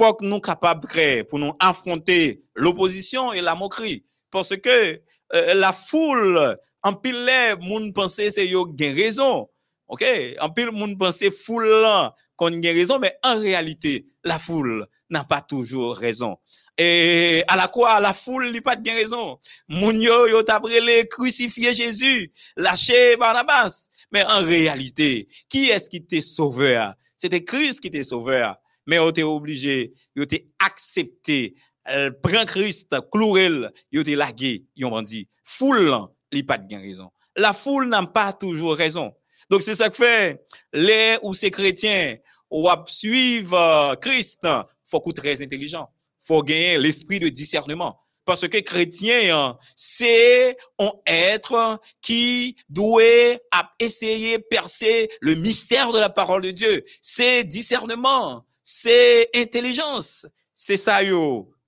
[0.00, 5.02] faut que nous capables créer pour nous affronter l'opposition et la moquerie parce que
[5.34, 9.48] euh, la foule en pile les moun penser c'est yo gen raison.
[9.88, 10.04] OK,
[10.40, 15.24] en pile moun penser foule là qu'on gen raison mais en réalité la foule n'a
[15.24, 16.38] pas toujours raison.
[16.78, 18.00] Et à la quoi?
[18.00, 19.38] La foule n'a pas de raison.
[19.68, 23.88] Moun yo yo brûlé crucifier Jésus, lâcher Barnabas.
[24.12, 26.94] Mais en réalité, qui est-ce qui t'est sauveur?
[27.16, 28.56] C'était Christ qui t'est sauveur.
[28.86, 31.54] Mais on t'est obligé, yo t'es accepté,
[32.22, 35.28] prend Christ, clouel, yo t'es lagué, yon bandit.
[35.44, 35.94] Foule,
[36.32, 37.10] li pas de raison.
[37.36, 39.12] La foule n'a pas toujours raison.
[39.50, 42.16] Donc c'est ça que fait, les ou ces chrétiens,
[42.50, 44.46] ou ap suivre euh, Christ,
[44.84, 45.88] faut qu'on très intelligent.
[46.20, 47.98] Faut gagner l'esprit de discernement.
[48.24, 53.02] Parce que chrétien, hein, c'est un être qui doit
[53.78, 56.84] essayer percer le mystère de la parole de Dieu.
[57.00, 60.28] C'est discernement, c'est intelligence.
[60.54, 61.00] C'est ça,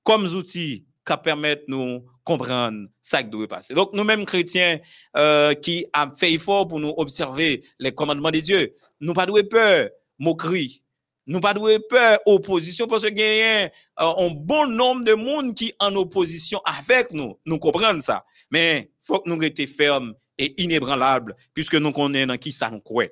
[0.05, 3.75] comme outils qui permettent nous comprendre ça qui doit passer.
[3.75, 4.79] Donc, nous-mêmes chrétiens
[5.17, 9.43] euh, qui a fait effort pour nous observer les commandements de Dieu, nous pas doué
[9.43, 9.89] peur,
[10.21, 10.85] moquerie,
[11.27, 15.57] nous pas doué peur, opposition, parce qu'il y a euh, un bon nombre de monde
[15.57, 17.37] qui en opposition avec nous.
[17.45, 18.25] Nous comprenons ça.
[18.49, 22.81] Mais faut que nous restions fermes et inébranlables, puisque nous connaissons dans qui ça nous
[22.81, 23.09] croit.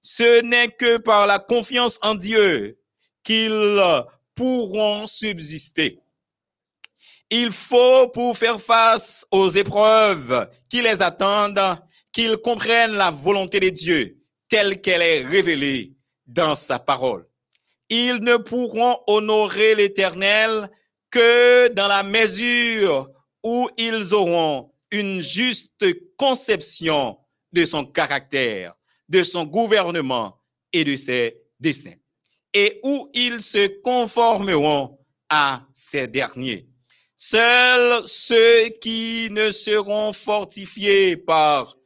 [0.00, 2.78] Ce n'est que par la confiance en Dieu
[3.22, 4.04] qu'ils
[4.34, 5.98] pourront subsister.
[7.30, 11.78] Il faut, pour faire face aux épreuves qui les attendent,
[12.12, 14.18] qu'ils comprennent la volonté de Dieu
[14.48, 15.94] telle qu'elle est révélée
[16.26, 17.26] dans sa parole.
[17.88, 20.70] Ils ne pourront honorer l'Éternel
[21.10, 23.08] que dans la mesure
[23.42, 25.84] où ils auront une juste
[26.16, 27.18] conception
[27.52, 28.74] de son caractère,
[29.08, 30.38] de son gouvernement
[30.72, 31.96] et de ses desseins,
[32.54, 34.98] et où ils se conformeront
[35.28, 36.66] à ces derniers.
[37.16, 41.76] Seuls ceux qui ne seront fortifiés par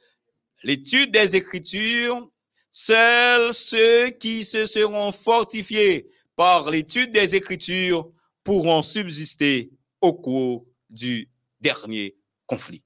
[0.62, 2.28] l'étude des Écritures,
[2.70, 8.10] seuls ceux qui se seront fortifiés par l'étude des Écritures
[8.42, 11.28] pourront subsister au cours du
[11.60, 12.82] dernier conflit.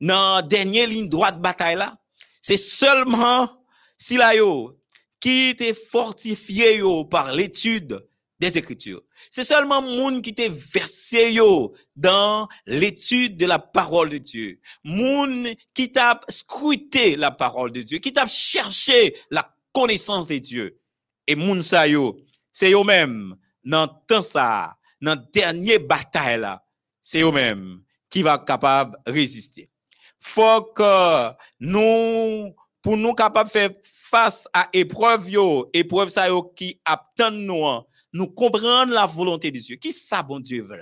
[0.00, 1.96] Dans la dernière ligne droite bataille là,
[2.42, 3.48] c'est seulement
[3.96, 4.78] si yo
[5.20, 8.06] qui était fortifié yo par l'étude
[8.38, 9.02] des Écritures.
[9.30, 14.60] C'est seulement moun qui t'est versé yo dans l'étude de la parole de Dieu.
[14.84, 20.78] Moun qui t'a scruté la parole de Dieu, qui t'a cherché la connaissance de Dieu.
[21.26, 22.18] Et moun sa yo,
[22.52, 26.62] c'est yo même dans temps ça, dans dernier bataille là,
[27.00, 29.70] c'est yo même qui va capable résister.
[30.18, 32.54] Faut que nous
[32.86, 37.84] pour nous capable faire face à épreuve yo, épreuve ça yo qui attend nous hein,
[38.12, 39.74] nous comprendre la volonté de Dieu.
[39.74, 40.78] Qui ça bon Dieu veut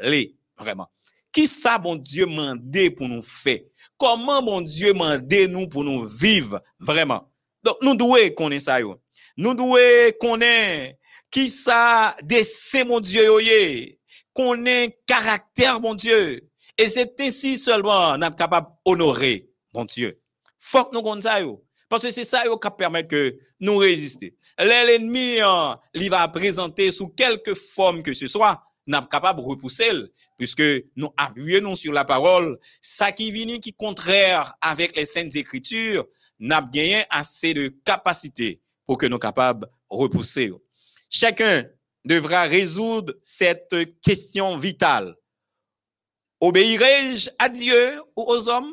[0.55, 0.87] vraiment?
[1.33, 3.61] Qui ça bon Dieu mandé pour nous faire?
[3.97, 7.33] Comment bon Dieu mandé nous pour nous vivre vraiment?
[7.63, 9.01] Donc nous devons connaître ça yo.
[9.39, 10.99] Nous devons connaître
[11.31, 13.99] qui ça dessin mon Dieu yo yé.
[14.35, 16.51] Connaître caractère mon Dieu.
[16.77, 20.21] Et c'est ainsi seulement nous sommes capables d'honorer mon Dieu.
[20.59, 21.64] Faut que nous connaissions ça yo.
[21.89, 24.37] Parce que c'est ça qui permet que nous résister.
[24.59, 29.47] L'ennemi, hein, il va présenter sous quelque forme que ce soit, nous sommes capables de
[29.47, 29.91] repousser,
[30.37, 30.63] puisque
[30.97, 32.59] nous appuyons sur la parole.
[32.83, 36.07] Ça qui vient qui contraire avec les saintes écritures,
[36.39, 40.53] nous avons gagné assez de capacité pour que nous capables de repousser.
[41.09, 41.65] Chacun
[42.05, 45.17] devra résoudre cette question vitale.
[46.41, 48.73] Obéirai-je à Dieu ou aux hommes?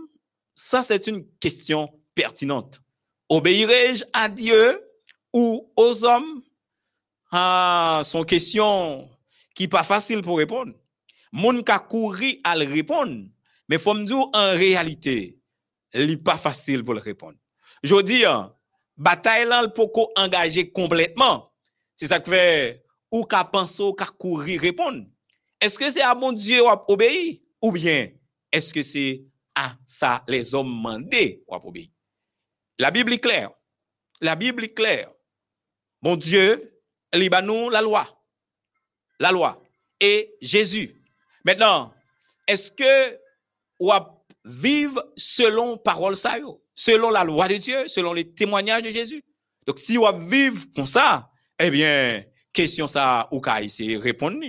[0.56, 2.82] Ça, c'est une question pertinente.
[3.32, 4.86] Obéirai-je à Dieu
[5.32, 6.44] ou aux hommes?
[7.32, 9.10] Ah, son question
[9.56, 10.74] qui pas facile pour répondre.
[11.32, 13.30] Moun ka couru à le répondre,
[13.70, 15.40] mais faut me dire en réalité,
[15.94, 17.38] il pas facile pour le répondre.
[17.82, 18.54] Je dis, hein,
[18.98, 21.54] bataille là, pour engager complètement.
[21.96, 25.06] C'est ça que fait, ou ka penser, ou ka courir répondre.
[25.62, 27.38] Est-ce que c'est à mon Dieu ou obéir?
[27.62, 28.10] Ou bien,
[28.52, 29.24] est-ce que c'est
[29.56, 31.88] à ça les hommes mandés ou obéir?
[32.82, 33.52] La Bible est claire.
[34.22, 35.08] La Bible est claire.
[36.02, 36.82] Mon Dieu,
[37.44, 38.08] nous la loi.
[39.20, 39.62] La loi.
[40.00, 40.92] Et Jésus.
[41.46, 41.94] Maintenant,
[42.48, 43.20] est-ce que
[43.80, 43.92] ou
[44.44, 46.18] vivre selon parole
[46.74, 49.24] selon la loi de Dieu, selon les témoignages de Jésus?
[49.68, 51.30] Donc, si on vivre comme ça,
[51.60, 54.40] eh bien, question ça, ou ka essayer répondre.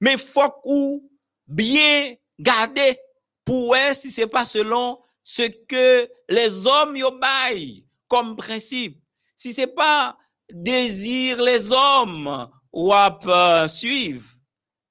[0.00, 1.08] Mais faut
[1.46, 2.98] bien garder
[3.44, 4.98] pour si c'est pas selon
[5.30, 8.98] ce que les hommes y comme principe.
[9.36, 10.16] Si c'est pas
[10.50, 14.24] désir les hommes ou à suivre,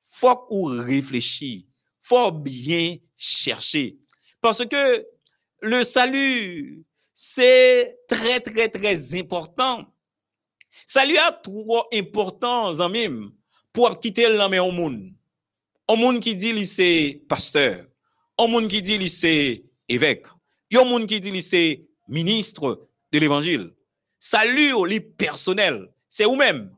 [0.04, 1.64] faut ou réfléchir,
[2.00, 3.98] faut bien chercher.
[4.40, 5.08] Parce que
[5.62, 6.86] le salut,
[7.16, 9.92] c'est très, très, très important.
[10.86, 13.32] Salut a trop important, même
[13.74, 15.10] pour quitter l'homme au monde.
[15.88, 17.88] Au monde qui dit c'est pasteur.
[18.38, 20.26] Au monde qui dit c'est évêque.
[20.76, 23.72] Au monde qui dit qu'il c'est ministre de l'évangile.
[24.20, 25.90] Salut au lit personnel.
[26.10, 26.74] C'est vous-même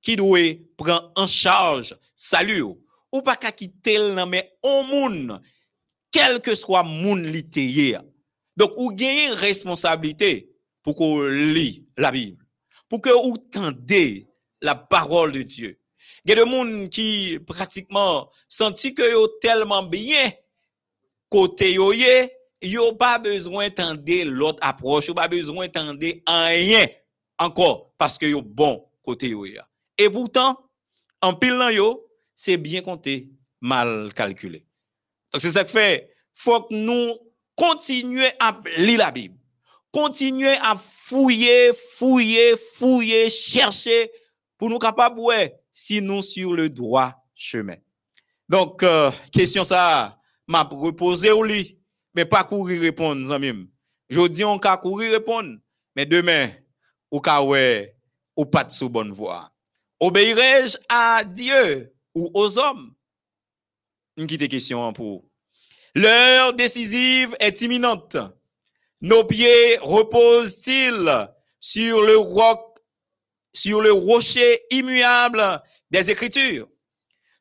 [0.00, 0.38] qui doit
[0.76, 5.40] prendre en charge salut ou pas qu'à quitter l'homme au monde
[6.12, 7.96] quel que soit monde li
[8.56, 12.44] Donc ou gagne responsabilité pour qu'on lit la Bible,
[12.88, 14.28] pour que vous tendez
[14.60, 15.78] la parole de Dieu.
[16.24, 20.30] Il y a des gens qui pratiquement senti que yo tellement bien
[21.28, 22.30] côté yo yé,
[22.62, 26.86] yo pas besoin tendre l'autre approche, yo pas besoin tendre rien
[27.38, 29.44] encore parce que yo bon côté yo
[29.98, 30.58] Et pourtant,
[31.20, 34.66] en pile yo, c'est bien compté, mal calculé.
[35.32, 37.18] Donc c'est ça que fait, faut que nous
[37.56, 39.36] continuions à lire la Bible.
[39.92, 44.10] Continuer à fouiller, fouiller, fouiller, chercher
[44.56, 47.76] pour nous capables ouais, si nous sur le droit chemin.
[48.48, 51.78] Donc, euh, question ça, m'a reposé au lit,
[52.14, 53.68] mais pas courir répondre, même.
[54.08, 55.58] Je dis on ka courir répondre,
[55.96, 56.50] mais demain,
[57.10, 57.96] ou ka ouais,
[58.36, 59.50] ou pas de sous bonne voie.
[60.00, 62.94] Obéirai-je à Dieu ou aux hommes?
[64.16, 65.24] Une petite question pour.
[65.94, 68.16] L'heure décisive est imminente.
[69.00, 71.28] Nos pieds reposent-ils
[71.60, 72.78] sur le roc,
[73.52, 76.68] sur le rocher immuable des Écritures?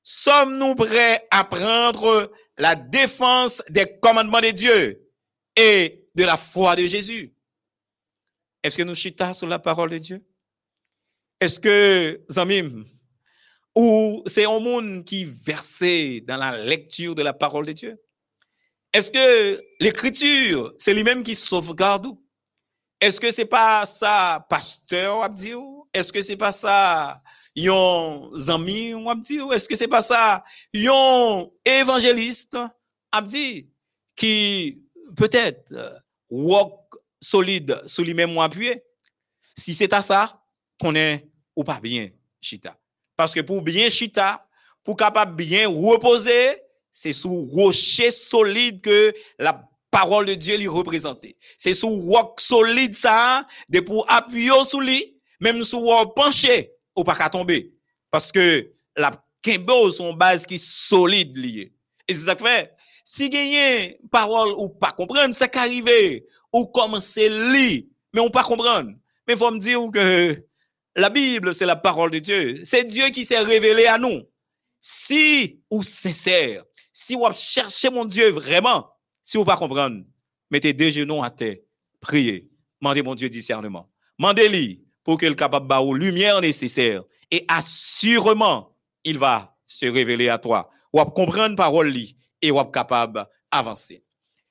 [0.03, 2.31] Sommes-nous prêts à prendre
[2.61, 5.11] la défense des commandements de Dieu
[5.55, 7.33] et de la foi de Jésus?
[8.61, 10.23] Est-ce que nous chita sur la parole de Dieu?
[11.39, 12.83] Est-ce que, Zamim,
[13.75, 17.99] ou c'est un monde qui versé dans la lecture de la parole de Dieu?
[18.93, 22.15] Est-ce que l'écriture, c'est lui-même qui sauvegarde?
[22.99, 25.27] Est-ce que c'est pas ça, pasteur,
[25.91, 27.23] Est-ce que c'est pas ça,
[27.55, 28.93] yon zami,
[29.53, 30.43] Est-ce que c'est pas ça,
[30.73, 32.57] yon évangéliste,
[33.11, 33.69] abdi,
[34.15, 34.81] qui
[35.15, 35.91] peut-être euh,
[36.29, 36.79] walk
[37.21, 38.83] solide sous lui-même appuyé?
[39.57, 40.41] Si c'est à ça,
[40.79, 42.09] qu'on est ou pas bien
[42.41, 42.77] chita.
[43.15, 44.47] Parce que pour bien chita,
[44.83, 46.57] pour capable bien reposer,
[46.91, 51.35] c'est sous rocher solide que la parole de Dieu lui représentait.
[51.57, 57.03] C'est sous roc solide ça, de pour appuyer sous lui, même sous roc penché, ou
[57.03, 57.73] pas qu'à tomber.
[58.09, 59.11] Parce que la
[59.41, 61.73] kimbo son base qui solide lié.
[62.07, 62.73] Et c'est ça que fait.
[63.05, 67.83] Si gagner parole ou pas comprendre, ça qu'arriver, ou commencer lire,
[68.13, 68.91] mais on pas comprendre.
[69.27, 70.45] Mais faut me dire que
[70.95, 72.61] la Bible, c'est la parole de Dieu.
[72.65, 74.21] C'est Dieu qui s'est révélé à nous.
[74.81, 78.89] Si ou sincère, si vous cherchez mon Dieu vraiment,
[79.21, 80.03] si vous pas comprendre,
[80.49, 81.57] mettez deux genoux à terre,
[81.99, 82.49] priez,
[82.81, 83.89] demandez mon Dieu discernement.
[84.17, 87.03] Mandez-lui pour soit capable de lumière nécessaire.
[87.29, 90.69] Et assurément, il va se révéler à toi.
[90.93, 91.93] Ou comprendre parole
[92.41, 94.03] et ou capable d'avancer.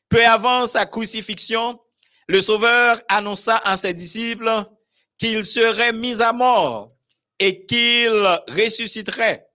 [0.09, 1.79] Peu avant sa crucifixion,
[2.27, 4.65] le Sauveur annonça à ses disciples
[5.19, 6.93] qu'il serait mis à mort
[7.39, 8.13] et qu'il
[8.49, 9.47] ressusciterait.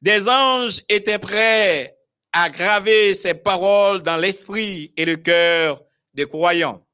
[0.00, 1.96] Des anges étaient prêts
[2.32, 5.82] à graver ces paroles dans l'esprit et le cœur
[6.14, 6.84] des croyants.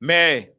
[0.00, 0.51] Mais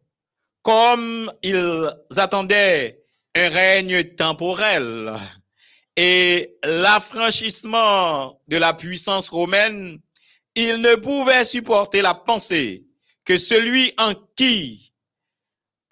[0.64, 3.03] comme ils attendaient
[3.36, 5.14] un règne temporel
[5.95, 9.99] et l'affranchissement de la puissance romaine,
[10.55, 12.86] ils ne pouvaient supporter la pensée
[13.26, 14.93] que celui en qui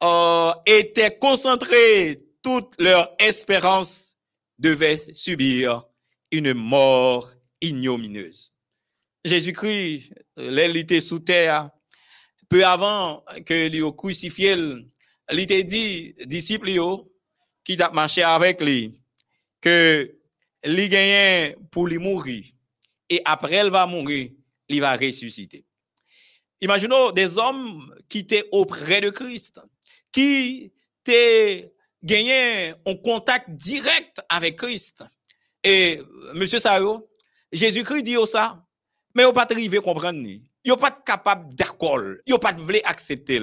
[0.03, 4.17] euh, était concentrée toute leur espérance
[4.57, 5.83] devait subir
[6.31, 8.53] une mort ignominieuse.
[9.23, 11.69] Jésus-Christ, l'élité sous terre,
[12.51, 14.55] peu avant que lui crucifié,
[15.31, 16.69] il était dit, disciples
[17.63, 19.01] qui a marché avec lui,
[19.61, 20.13] que
[20.65, 22.43] lui gagnait pour lui mourir.
[23.09, 24.31] Et après, elle va mourir,
[24.67, 25.63] il va ressusciter.
[26.59, 29.61] Imaginons des hommes qui étaient auprès de Christ,
[30.11, 31.71] qui étaient
[32.03, 35.05] gagné un contact direct avec Christ.
[35.63, 36.01] Et,
[36.35, 37.09] monsieur Sayo,
[37.53, 38.61] Jésus-Christ dit ça,
[39.15, 40.27] mais vous pas arrivé à comprendre.
[40.65, 42.01] Vous pas capable d'accord.
[42.27, 43.41] Vous pas voulu accepter.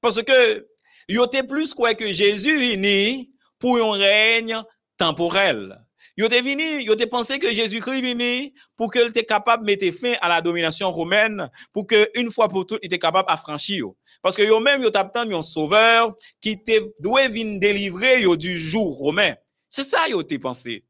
[0.00, 0.66] Parce que,
[1.08, 4.62] vous êtes plus quoi que Jésus venu pour un règne
[4.96, 5.78] temporel.
[6.18, 9.96] Yo te vini, yo te pensé que Jésus-Christ venu pour qu'il était capable de mettre
[9.96, 13.86] fin à la domination romaine, pour que une fois pour toutes, il était capable d'affranchir.
[14.20, 18.58] Parce que yo même, yo t'attend un sauveur qui te doit venir délivrer yo du
[18.58, 19.36] jour romain.
[19.68, 20.84] C'est ça yo te pensé.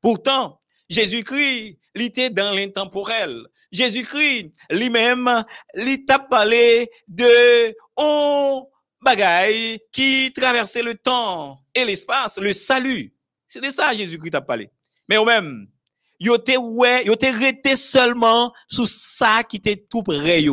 [0.00, 3.46] Pourtant, Jésus-Christ, il était dans l'intemporel.
[3.72, 8.66] Jésus-Christ, lui-même, il t'a parlé de on
[9.00, 13.14] bagaille qui traversait le temps et l'espace, le salut.
[13.48, 14.70] C'est de ça Jésus-Christ a parlé.
[15.08, 15.68] Mais au même,
[16.20, 20.44] yo te ouais, seulement sous ça qui était tout près.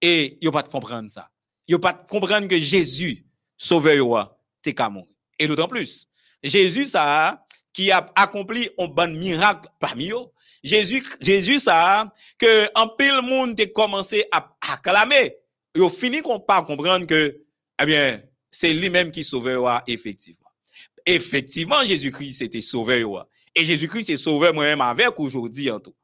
[0.00, 1.30] Et yo pas de comprendre ça.
[1.68, 3.24] Yo pas de comprendre que Jésus
[3.56, 5.14] sauveur t'es mourir.
[5.38, 6.08] Et d'autant plus,
[6.42, 7.43] Jésus ça
[7.74, 10.30] qui a accompli un bon miracle parmi eux.
[10.62, 15.36] Jésus Jésus ça que en pile monde t'es commencé à acclamer.
[15.76, 17.40] Yo fini qu'on pas comprendre que
[17.82, 20.44] eh bien, c'est lui-même qui sauveur effectivement
[21.06, 23.26] effectivement, Jésus-Christ était sauveur.
[23.54, 25.94] Et Jésus-Christ est sauveur moi-même avec aujourd'hui en tout.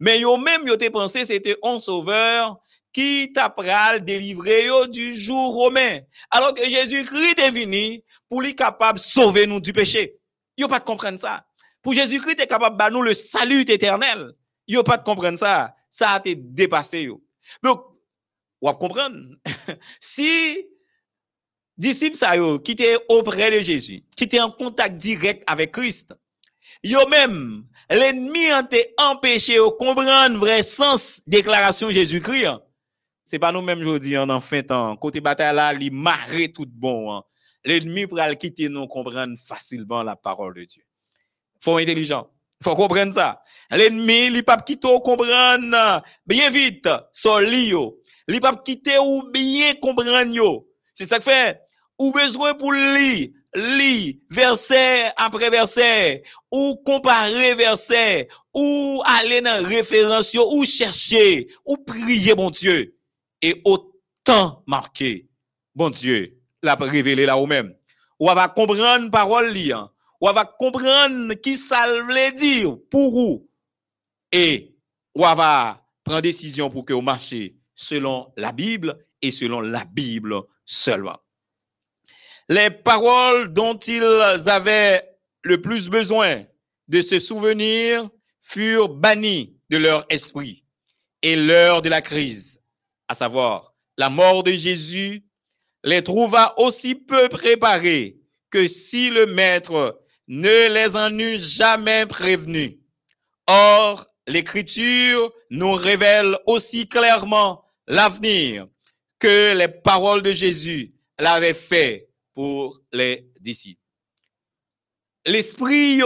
[0.00, 2.58] Mais yo même yo te pensé c'était un sauveur
[2.92, 6.00] qui t'a pral délivrer du jour romain.
[6.30, 10.17] Alors que Jésus-Christ est venu pour lui capable de sauver nous du péché.
[10.58, 11.46] Yo pas de comprendre ça.
[11.80, 14.32] Pour Jésus-Christ est capable de nous le salut éternel.
[14.66, 15.74] Yo pas de comprendre ça.
[15.88, 17.22] Ça a été dépassé yo.
[17.62, 17.82] Donc,
[18.60, 19.36] on va comprendre.
[20.00, 20.66] si
[21.76, 26.18] disciples qui étaient auprès de Jésus, qui étaient en contact direct avec Christ,
[26.82, 32.46] yo même, l'ennemi a été empêché de comprendre vrai sens déclaration Jésus-Christ.
[32.46, 32.60] Hein.
[33.24, 34.96] C'est pas nous-mêmes aujourd'hui, hein, en fin temps.
[34.96, 37.14] Côté bataille là, il marre tout bon.
[37.14, 37.22] Hein.
[37.68, 40.82] L'ennemi pour le quitter nous comprendre facilement la parole de Dieu.
[41.60, 42.26] Faut intelligent.
[42.64, 43.42] Faut comprendre ça.
[43.70, 48.00] L'ennemi, il pas quitter comprendre bien vite, son lio.
[48.26, 50.64] Il pas quitter ou bien comprendre
[50.94, 51.60] C'est ça que fait
[51.98, 60.34] ou besoin pour lire, lire verset après verset, ou comparer verset, ou aller dans référence,
[60.34, 62.96] ou chercher, ou prier, bon Dieu.
[63.42, 65.28] Et autant marqué,
[65.74, 66.37] bon Dieu,
[66.68, 67.74] l'a révélé là ou même.
[68.20, 69.88] Ou va comprendre parole lire,
[70.20, 73.50] ou va comprendre qui ça veut dire pour vous.
[74.32, 74.74] Et
[75.14, 80.36] ou va prendre décision pour que vous marchiez selon la Bible et selon la Bible
[80.64, 81.18] seulement.
[82.48, 85.02] Les paroles dont ils avaient
[85.42, 86.44] le plus besoin
[86.88, 88.08] de se souvenir
[88.40, 90.64] furent bannies de leur esprit.
[91.22, 92.64] Et l'heure de la crise,
[93.08, 95.27] à savoir la mort de Jésus,
[95.84, 98.18] les trouva aussi peu préparés
[98.50, 102.76] que si le Maître ne les en eût jamais prévenus.
[103.46, 108.66] Or, l'Écriture nous révèle aussi clairement l'avenir
[109.18, 113.80] que les paroles de Jésus l'avaient fait pour les disciples.
[115.26, 116.00] L'esprit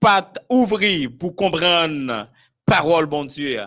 [0.00, 2.28] pas ouvri pour comprendre
[2.64, 3.60] parole bon Dieu.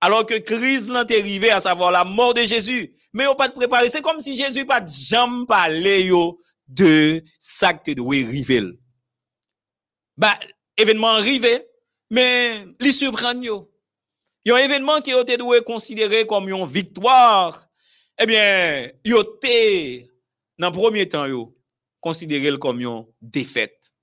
[0.00, 3.54] Alors que crise l'ont arrivé à savoir la mort de Jésus, mais on pas de
[3.54, 3.90] préparer.
[3.90, 8.62] C'est comme si Jésus pas jamais parlé yo de ça que doit arriver.
[10.16, 10.38] Bah,
[10.76, 11.66] événement arrivé,
[12.10, 13.72] mais les surprendre yo.
[14.46, 15.36] un événement qui a été
[15.66, 17.66] considéré comme une victoire.
[18.18, 20.10] Eh bien, yo été
[20.58, 21.56] dans premier temps, yo,
[22.00, 23.94] considéré comme une défaite.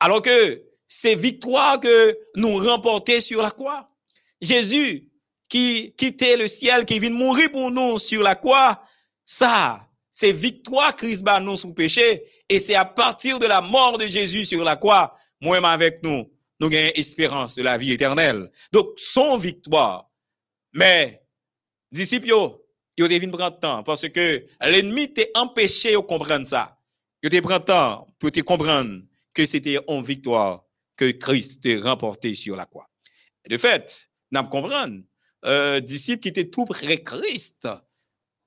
[0.00, 3.88] Alors que c'est victoire que nous remportons sur la croix.
[4.40, 5.11] Jésus,
[5.52, 8.82] qui quittait le ciel, qui vient mourir pour nous sur la croix,
[9.22, 12.24] ça, c'est victoire Christ bat nous sous péché.
[12.48, 16.32] Et c'est à partir de la mort de Jésus sur la croix, moi-même avec nous,
[16.58, 18.50] nous gagnons espérance de la vie éternelle.
[18.72, 20.08] Donc, son victoire.
[20.72, 21.22] Mais,
[21.90, 22.32] disciples,
[22.96, 26.78] il devine prendre temps parce que l'ennemi t'a empêché de comprendre ça.
[27.22, 29.02] Il te prend temps pour te comprendre
[29.34, 30.64] que c'était en victoire
[30.96, 32.88] que Christ a remporté sur la croix.
[33.50, 35.02] De fait, nous comprenons,
[35.44, 37.68] euh, disciples qui étaient tout près Christ,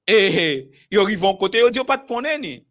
[0.07, 2.63] et ils arrivent à côté, ils disent pas de connaître.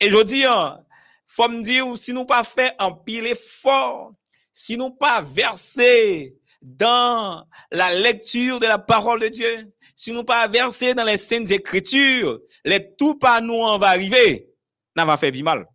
[0.00, 0.84] Et je dis, hein,
[1.26, 4.12] faut me dire, si nous pas fait un pile effort,
[4.52, 10.46] si nous pas versé dans la lecture de la parole de Dieu, si nous pas
[10.46, 14.50] versé dans les saintes écritures, les tout pas nous on va arriver,
[14.94, 15.66] n'a va fait plus mal.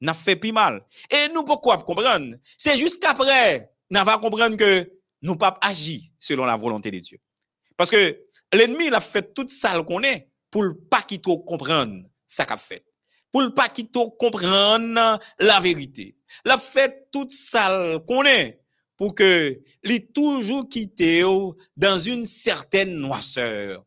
[0.00, 0.84] N'a fait plus mal.
[1.10, 2.34] Et nous pourquoi comprendre?
[2.58, 4.90] C'est jusqu'après, n'a va comprendre que
[5.22, 7.18] nous pas agir selon la volonté de Dieu.
[7.80, 12.02] Parce que l'ennemi, il a fait tout ça qu'on est pour ne pas qu'il comprendre
[12.26, 12.84] ça qu'a fait.
[13.32, 16.14] Pour ne pas qu'il comprendre la vérité.
[16.44, 18.60] Il a fait tout ça qu'on est
[18.98, 21.22] pour que il toujours quitté
[21.74, 23.82] dans une certaine noisseur.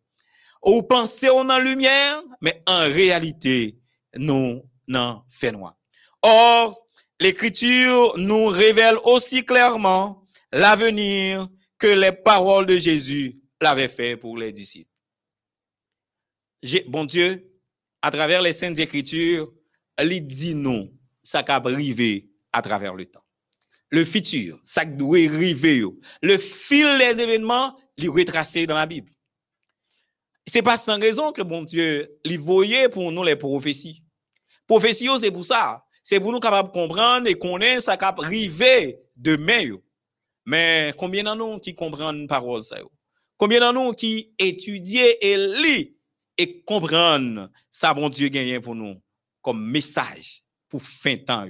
[0.65, 3.77] Ou pensez on en lumière, mais en réalité,
[4.15, 5.77] nous n'en fait noir.
[6.23, 6.83] Or,
[7.19, 14.51] l'écriture nous révèle aussi clairement l'avenir que les paroles de Jésus l'avaient fait pour les
[14.51, 14.89] disciples.
[16.87, 17.51] Bon Dieu,
[18.01, 19.51] à travers les saintes écritures,
[20.01, 20.91] il dit nous,
[21.21, 23.23] ça qu'a arrivé à travers le temps
[23.93, 25.83] le futur, ça doit arriver.
[26.23, 29.11] Le fil des événements, il est retracé dans la Bible.
[30.47, 34.03] C'est pas sans raison que bon Dieu, il voyait pour nous les prophéties.
[34.65, 35.85] Prophéties, c'est pour ça.
[36.03, 39.77] C'est pour nous capables de comprendre et connaître ça qui arrivé demain.
[40.43, 42.77] Mais combien d'entre nous qui comprennent parole ça?
[43.37, 45.97] Combien d'entre nous qui étudient et lisent
[46.37, 48.95] et comprennent ça, bon Dieu, gagne pour nous
[49.41, 51.47] comme message pour fin temps?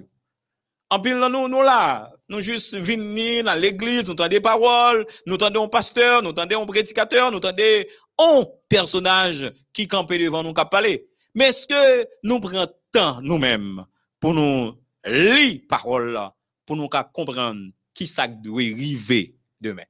[0.89, 5.35] En pile, nous, nous là, nous juste venir dans l'église, nous entendons des paroles, nous
[5.35, 7.83] entendons un pasteur, nous entendons un prédicateur, nous entendons
[8.19, 11.07] un personnage qui campe devant nous qui parler.
[11.33, 13.83] Mais est-ce que nous prenons temps nous-mêmes
[14.19, 14.73] pour nous
[15.05, 19.85] lire parole là, pour nous comprendre qui ça doit arriver demain?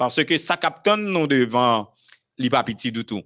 [0.00, 1.92] Parce que ça capte nous devant
[2.38, 3.22] les petit du tout.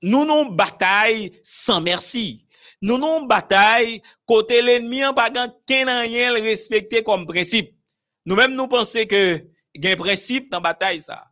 [0.00, 2.46] Nous nous bataille sans merci.
[2.80, 7.68] Nous nous bataille côté l'ennemi en pas rien respecté comme principe.
[8.24, 11.24] Nous-mêmes nous pensons que il y a un principe dans bataille ça.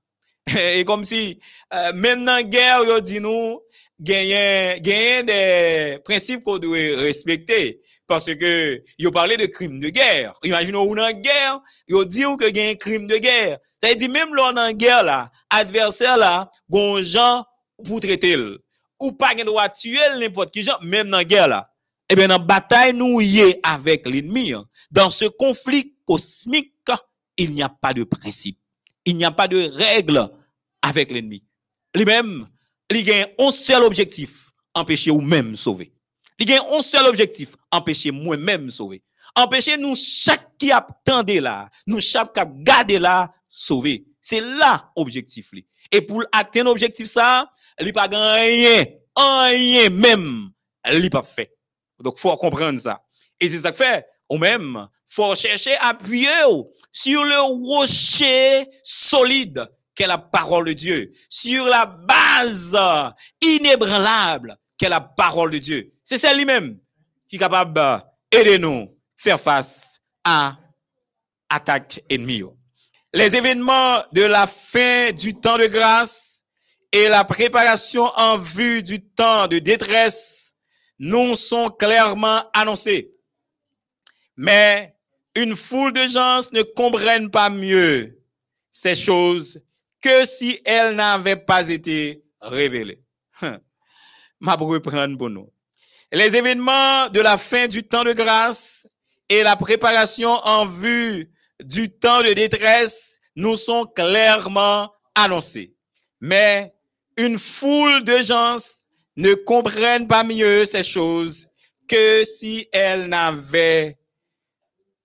[0.75, 1.39] Et comme si
[1.73, 3.61] euh, même dans la guerre, il dit nous
[4.09, 4.79] y a
[5.23, 10.33] des principes qu'on doit respecter parce que il parlé de crimes de guerre.
[10.43, 13.59] Imaginez on en guerre, il dit que un crime de guerre.
[13.81, 17.45] Ça veut dire même là dans guerre là, adversaire là, bon gens
[17.87, 18.37] pour traiter
[18.99, 21.71] ou pas de droit tuer n'importe qui, même dans la guerre là.
[22.13, 24.53] Eh bien, dans la bataille, nous y est avec l'ennemi.
[24.53, 24.67] Hein.
[24.91, 26.75] Dans ce conflit cosmique,
[27.37, 28.59] il n'y a pas de principe.
[29.05, 30.29] Il n'y a pas de règle
[30.83, 31.45] avec l'ennemi.
[31.95, 32.49] Lui-même,
[32.91, 35.93] il a un seul objectif, empêcher ou même sauver.
[36.39, 39.03] Il a un seul objectif, empêcher moi-même sauver.
[39.37, 44.07] Empêcher nous chaque qui attendait là, nous chaque qui gardé là, sauver.
[44.21, 45.51] C'est là objectif.
[45.93, 48.85] Et pour atteindre l'objectif ça, il pas rien,
[49.17, 50.51] rien même,
[50.93, 51.57] il pas fait.
[52.01, 53.03] Donc faut comprendre ça.
[53.39, 56.29] Et c'est ça que fait, ou même faut chercher à appuyer
[56.93, 59.67] sur le rocher solide
[60.01, 62.75] qu'est la parole de Dieu, sur la base
[63.43, 65.91] inébranlable qu'est la parole de Dieu.
[66.03, 66.79] C'est celle lui-même
[67.29, 67.79] qui est capable
[68.33, 70.57] d'aider nous faire face à
[71.51, 72.45] attaque ennemie.
[73.13, 76.47] Les événements de la fin du temps de grâce
[76.93, 80.55] et la préparation en vue du temps de détresse
[80.99, 83.13] nous sont clairement annoncés.
[84.35, 84.97] Mais
[85.35, 88.19] une foule de gens ne comprennent pas mieux
[88.73, 89.61] ces choses
[90.01, 93.03] que si elles n'avaient pas été révélées.
[94.41, 95.53] Ma reprendre pour nous.
[96.13, 98.89] Les événements de la fin du temps de grâce
[99.29, 101.31] et la préparation en vue
[101.63, 105.75] du temps de détresse nous sont clairement annoncés.
[106.21, 106.75] Mais
[107.17, 108.57] une foule de gens
[109.17, 111.49] ne comprennent pas mieux ces choses
[111.87, 113.99] que si elles n'avaient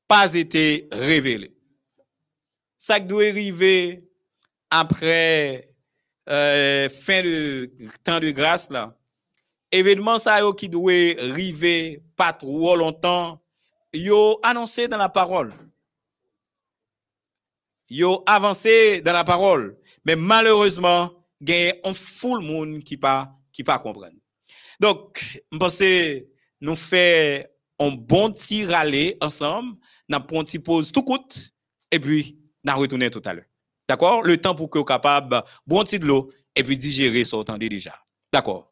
[0.07, 1.55] pas été révélées.
[2.77, 4.04] Ça doit arriver
[4.69, 5.69] après
[6.29, 7.71] euh, fin de
[8.03, 8.97] temps de grâce là.
[9.71, 13.41] Événement ça qui doit arriver pas trop longtemps,
[13.93, 15.53] yo annoncé dans la parole.
[17.89, 21.11] Yo avancé dans la parole, mais malheureusement,
[21.41, 24.17] gagne un full monde qui pas qui pas comprendre.
[24.79, 25.83] Donc, je pense
[26.61, 29.75] nous fait un bon petit râler ensemble,
[30.09, 31.51] nous pris un petit pause tout coûte
[31.91, 33.45] et puis nous retourner tout à l'heure.
[33.87, 34.23] D'accord?
[34.23, 37.69] Le temps pour que vous capable bon petit de l'eau et puis digérer ce que
[37.69, 37.93] déjà.
[38.31, 38.71] D'accord?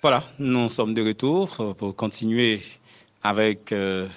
[0.00, 2.62] Voilà, nous sommes de retour euh, pour continuer
[3.20, 4.08] avec euh,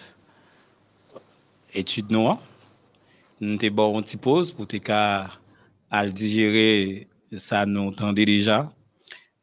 [1.74, 2.38] étude noire.
[3.40, 4.68] Nous avons une petite pause pour
[5.90, 8.70] à digérer ça nous entendait déjà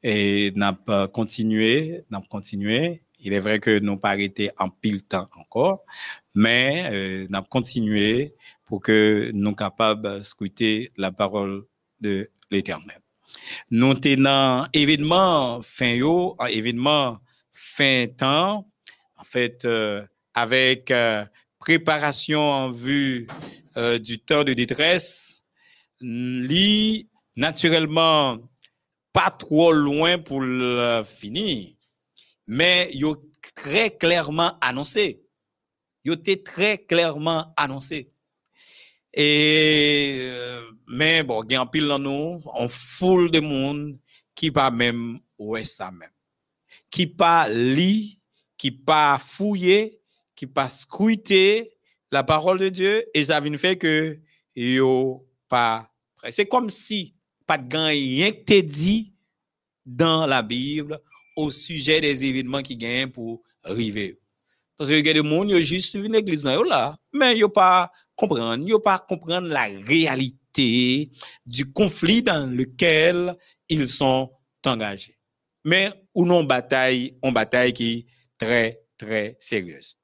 [0.05, 3.03] et n'a pas continué, n'a continué.
[3.19, 5.83] Il est vrai que nous pas arrêté en pile temps encore,
[6.37, 11.65] mais euh, n'a continué pour que nous capables de scruter la parole
[12.01, 13.01] de l'Éternel.
[13.71, 17.19] Nous tenons événement fin yo, événement
[17.53, 18.71] fin temps,
[19.17, 20.05] en fait, euh,
[20.35, 21.25] avec euh,
[21.59, 23.27] préparation en vue
[23.77, 25.45] euh, du temps de détresse,
[26.01, 28.39] lit naturellement
[29.13, 31.71] pas trop loin pour le finir,
[32.47, 33.05] mais il
[33.55, 35.21] très clairement annoncé.
[36.05, 38.13] Il était très clairement annoncé.
[39.13, 40.31] Et,
[40.89, 43.99] mais bon, il y a un dans foule de monde
[44.35, 46.09] qui pas même ouais ça même.
[46.91, 48.19] Qui pas lit,
[48.57, 50.01] qui pas fouillé,
[50.35, 51.77] qui pas scruté
[52.11, 54.19] la parole de Dieu et ça vient fait que
[54.57, 55.91] yo pas
[56.31, 57.15] C'est comme si
[57.47, 59.13] pas de rien que dit
[59.85, 61.01] dans la Bible
[61.37, 62.79] au sujet des événements qui
[63.13, 64.19] pour arriver.
[64.77, 67.91] Parce que il y a des gens qui juste suivi l'église là, mais ils pas
[68.15, 69.69] comprendre, ils pas comprendre la
[71.47, 73.37] du conflit dans lequel
[73.69, 74.31] ils sont
[74.67, 75.19] engagés.
[75.65, 78.07] Mais ou non bataille, on bataille qui est
[78.39, 79.97] très très sérieuse.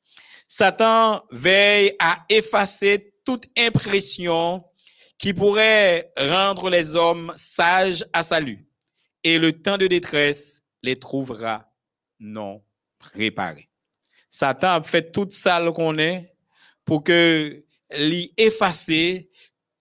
[0.47, 4.65] Satan veille à effacer toute impression
[5.19, 8.69] qui pourrait rendre les hommes sages à salut.
[9.23, 11.73] Et le temps de détresse les trouvera
[12.21, 12.63] non
[12.99, 13.71] préparés.
[14.29, 16.35] Satan a fait toute ça qu'on est
[16.85, 17.65] pour que
[17.99, 19.31] lui effacer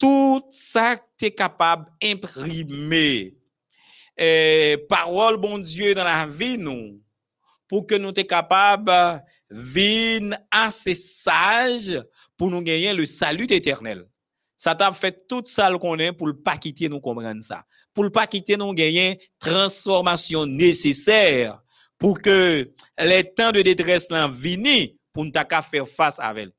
[0.03, 3.33] tout ça tu es capable d'imprimer.
[4.89, 7.01] parole bon Dieu dans la vie nous
[7.69, 12.03] pour que nous soyons capables de vivre assez sage
[12.35, 14.05] pour nous gagner le salut éternel.
[14.57, 17.63] Satan fait tout ça qu'on est pour ne pas quitter nous comprendre ça.
[17.93, 21.61] Pour ne pas quitter nous gagner transformation nécessaire
[21.97, 24.29] pour que les temps de détresse là
[25.13, 25.31] pour nous
[25.71, 26.49] faire face avec.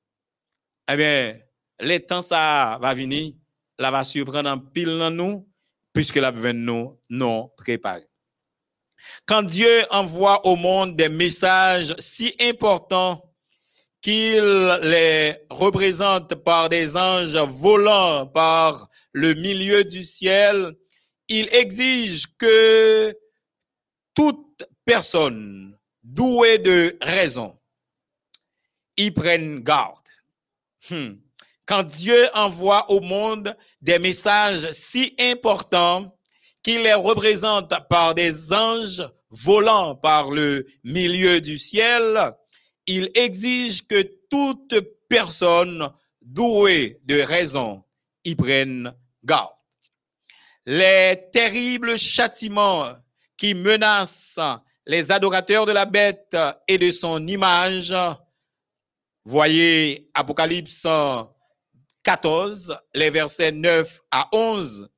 [0.90, 1.38] Eh bien,
[1.80, 3.32] les temps ça va venir,
[3.78, 5.48] là va surprendre en pile dans nous
[5.92, 7.50] puisque la vient nous non.
[9.26, 13.34] Quand Dieu envoie au monde des messages si importants
[14.02, 14.44] qu'il
[14.82, 20.74] les représente par des anges volants par le milieu du ciel,
[21.28, 23.16] il exige que
[24.14, 27.58] toute personne douée de raison
[28.96, 30.06] y prenne garde.
[30.90, 31.14] Hmm.
[31.66, 36.14] Quand Dieu envoie au monde des messages si importants
[36.62, 42.32] qu'il les représente par des anges volants par le milieu du ciel,
[42.86, 44.74] il exige que toute
[45.08, 47.84] personne douée de raison
[48.24, 49.52] y prenne garde.
[50.66, 52.92] Les terribles châtiments
[53.36, 54.40] qui menacent
[54.86, 56.36] les adorateurs de la bête
[56.68, 57.94] et de son image,
[59.24, 60.86] voyez Apocalypse
[62.04, 64.88] 14, les versets 9 à 11,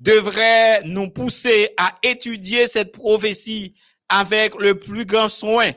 [0.00, 3.74] devraient nous pousser à étudier cette prophétie
[4.08, 5.72] avec le plus grand soin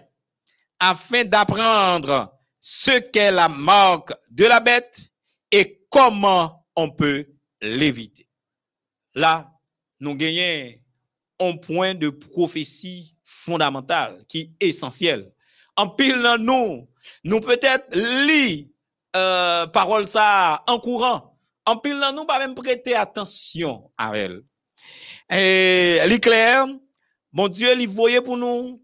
[0.79, 5.11] afin d'apprendre ce qu'est la marque de la bête
[5.51, 7.27] et comment on peut
[7.61, 8.27] l'éviter.
[9.13, 9.51] Là,
[9.99, 10.73] nous gagnons
[11.39, 15.31] un point de prophétie fondamentale qui est essentiel.
[15.75, 16.87] En pile nous,
[17.23, 18.65] nous peut-être lire
[19.15, 21.37] euh, parole ça en courant.
[21.65, 24.41] En pile nous, pas même prêter attention à elle.
[25.31, 26.65] Et l'éclair,
[27.31, 28.81] mon Dieu, il voyait pour nous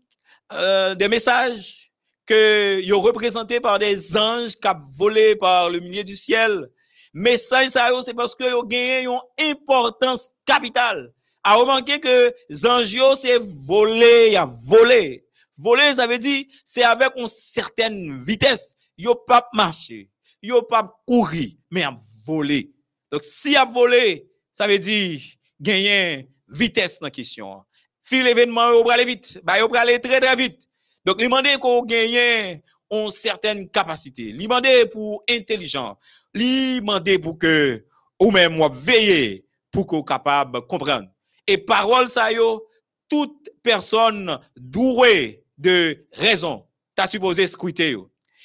[0.54, 1.92] euh, des messages
[2.26, 4.68] que sont représentés par des anges qui
[4.98, 6.70] volé par le milieu du ciel.
[7.14, 9.20] Message ça c'est parce que ont gagné une
[9.52, 11.12] importance capitale.
[11.44, 12.34] À remarquer que
[12.68, 15.26] anges c'est volé, a volé.
[15.58, 18.76] Voler ça veut dire c'est avec une certaine vitesse.
[18.98, 20.10] Yo pas marcher,
[20.42, 21.96] yo pas courir, mais a
[22.26, 22.72] volé.
[23.12, 25.20] Donc si a volé, ça veut dire
[25.60, 27.64] gagner vitesse dans la question.
[28.04, 30.68] Fil l'événement, yo aller vite, bah yo aller très très vite.
[31.08, 32.62] Donc, il demande qu'on gagne
[32.92, 34.24] une certaine capacité.
[34.24, 35.98] Il demande pour intelligent.
[36.34, 37.86] Il demande pour que,
[38.20, 41.08] ou même, moi, veiller pour qu'on capable comprendre.
[41.48, 42.68] Et parole, ça yo,
[43.08, 47.96] toute personne douée de raison, t'as supposé scruter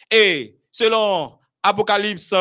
[0.09, 2.34] Et, selon Apocalypse,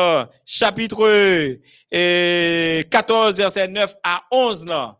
[0.44, 1.58] chapitre
[1.90, 4.98] 14, verset 9 à 11, là,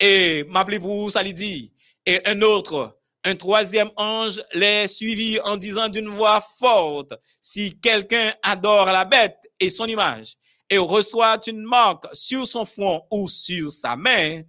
[0.00, 1.72] et m'appeler pour ça, dit,
[2.04, 8.32] et un autre, Un troisième ange les suivit en disant d'une voix forte, si quelqu'un
[8.42, 10.36] adore la bête et son image
[10.70, 14.42] et reçoit une marque sur son front ou sur sa main,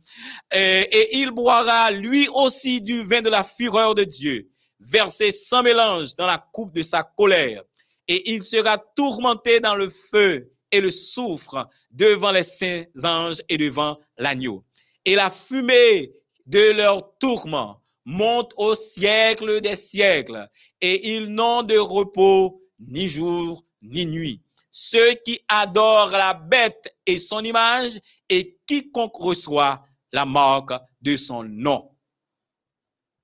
[0.54, 4.48] et, et, il boira lui aussi du vin de la fureur de Dieu,
[4.80, 7.64] versé sans mélange dans la coupe de sa colère,
[8.08, 13.58] et il sera tourmenté dans le feu et le soufre devant les saints anges et
[13.58, 14.64] devant l'agneau.
[15.06, 16.14] Et la fumée
[16.46, 20.48] de leur tourment monte au siècle des siècles,
[20.80, 24.42] et ils n'ont de repos ni jour ni nuit.
[24.72, 28.00] Ceux qui adorent la bête et son image,
[28.30, 31.92] et quiconque reçoit la marque de son nom.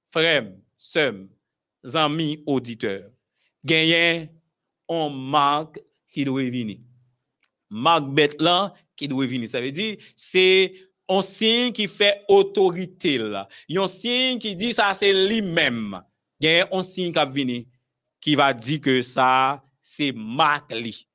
[0.09, 1.25] Frères, sœurs,
[1.93, 3.09] amis auditeurs,
[3.63, 4.29] gagnez
[4.87, 5.79] on marque
[6.11, 6.77] qui doit venir.
[7.69, 8.37] Marque bête
[8.95, 9.49] qui doit venir.
[9.49, 10.73] Ça veut dire, c'est
[11.09, 13.47] un signe qui fait autorité là.
[13.69, 16.01] Un signe qui dit ça c'est lui-même.
[16.39, 17.63] Il y a un signe qui va venir
[18.19, 21.07] qui va dire que ça c'est Marc li.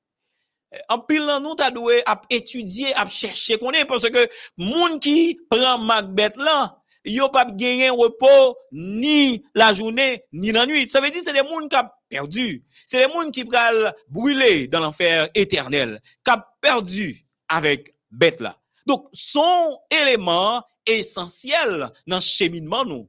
[0.88, 5.78] En pile nous ta doué à étudier, à chercher connaît parce que moun qui prend
[5.78, 10.88] Macbeth là, yo pas gagné repos ni la journée ni la nuit.
[10.88, 11.76] Ça veut dire c'est des moun qui
[12.12, 12.64] perdu.
[12.86, 18.42] C'est des moun qui pral brûler dans l'enfer éternel, qui a perdu avec bête.
[18.86, 23.08] Donc, son élément essentiel dans le cheminement nous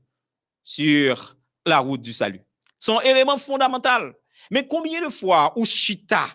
[0.63, 1.35] sur
[1.65, 2.41] la route du salut.
[2.79, 4.13] Son élément fondamental.
[4.49, 6.25] Mais combien de fois ou chita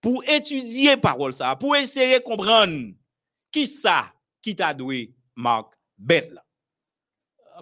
[0.00, 2.92] pour étudier parole ça, pour essayer de comprendre
[3.52, 4.12] qui ça
[4.42, 6.44] qui t'a doué Marc bête là?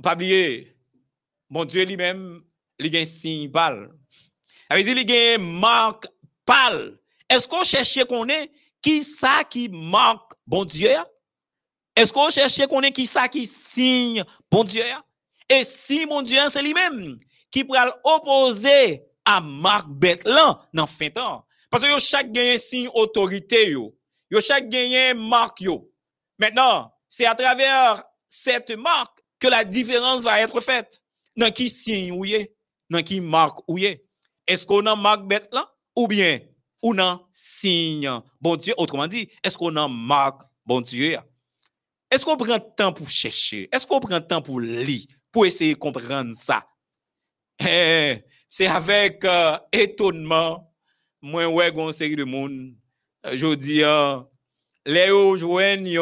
[0.02, 0.76] Pas oublier,
[1.50, 2.42] mon Dieu lui-même,
[2.78, 3.50] il a un signe.
[4.70, 6.06] Dit il a marque
[6.44, 6.98] pâle.
[7.28, 8.50] Est-ce qu'on cherche qu'on est
[8.82, 10.94] qui ça qui marque bon Dieu?
[11.96, 14.24] Est-ce qu'on cherche qu'on est qui ça qui signe?
[14.50, 14.84] Bon Dieu?
[15.48, 17.18] Et si mon Dieu, c'est lui-même
[17.50, 21.46] qui pourra opposer à Marc Betlan dans fin temps.
[21.70, 23.94] Parce que chaque gagne signe autorité yo.
[24.40, 25.90] Chaque gagne marque yo.
[26.38, 31.02] Maintenant, c'est à travers cette marque que la différence va être faite.
[31.36, 32.24] Dans qui signe ou
[32.90, 33.78] dans qui marque ou
[34.48, 35.22] Est-ce qu'on a marque
[35.94, 36.40] ou bien
[36.82, 38.10] ou non signe.
[38.40, 41.16] Bon Dieu autrement dit, est-ce qu'on a marque bon Dieu
[42.10, 43.68] est-ce qu'on prend temps pour chercher?
[43.70, 46.66] Est-ce qu'on prend temps pour lire, pour essayer de comprendre ça?
[47.60, 50.72] Eh, c'est avec euh, étonnement,
[51.20, 52.74] moi, ouais, une série de monde,
[53.26, 54.20] euh, je dis, euh,
[54.86, 55.98] les joignent,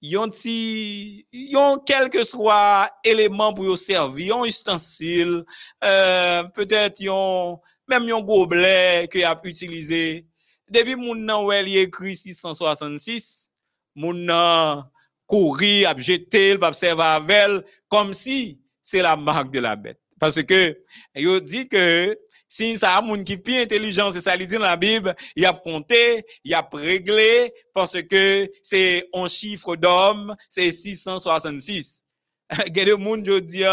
[0.00, 5.44] yon, yon ti, yon quel que soit élément pour servir, yon ustensile,
[5.84, 7.58] euh, peut-être yon,
[7.88, 10.26] même yon gobelet que a utilisé.
[10.70, 13.52] Depuis mon nom, il écrit 666,
[13.96, 14.84] moun nan
[15.28, 20.00] kouri, ap jeter, ap observer avec comme si c'est la marque de la bête.
[20.18, 20.76] Parce que,
[21.14, 22.18] yo dit que,
[22.48, 25.52] si ça a moun qui plus intelligent, c'est ça dit dans la Bible, il a
[25.52, 32.04] compté, il a réglé, parce que c'est un chiffre d'homme, c'est 666.
[32.70, 33.64] Gade moun yo dit,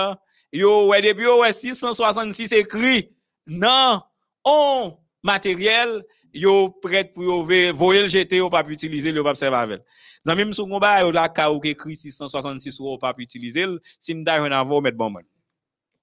[0.52, 3.16] yo, ouais, depuis, ouais, 666 écrit,
[3.48, 4.02] non,
[4.44, 6.04] on matériel,
[6.34, 9.82] yo prêt pour yo voyer le jeter, ou pas utiliser, yo pas observer avec.
[10.26, 13.68] Zami msou ngomba yo la ka ou écrit 666 ou pas utiliser,
[14.00, 15.24] si m'da yon avou mettre bon man.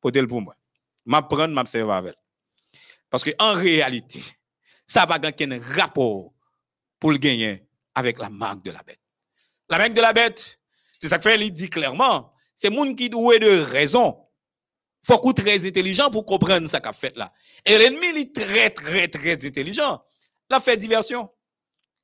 [0.01, 0.55] Potel pour moi.
[1.05, 2.22] M'a prendre m'observer avec.
[3.13, 4.23] Parce que en réalité,
[4.87, 6.33] ça va gagner un rapport
[6.99, 9.03] pour le gagner avec la marque de la bête.
[9.69, 10.59] La marque de la bête,
[10.99, 14.19] c'est ça que fait, il dit clairement, c'est moun qui doit de raison.
[15.05, 17.31] Faut qu'on très intelligent pour comprendre ça qu'a fait là.
[17.67, 20.03] Et l'ennemi, il est très, très, très intelligent.
[20.49, 21.31] La fait diversion.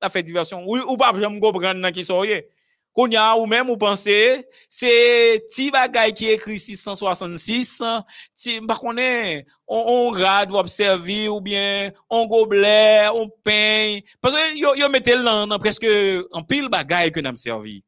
[0.02, 0.62] La fait diversion.
[0.66, 2.50] Ou, ou pas, j'aime comprendre qui soyez.
[2.98, 7.84] Qu'on y a ou même, ou pensez, c'est ti bagay qui écrit 666,
[8.34, 8.96] ti, bah, on
[9.68, 14.00] on, on rade, ou observer, ou bien, on gobelet, on peint.
[14.20, 15.86] Parce que yo, yo mettez dans presque,
[16.32, 17.84] en pile bagay que n'a servi.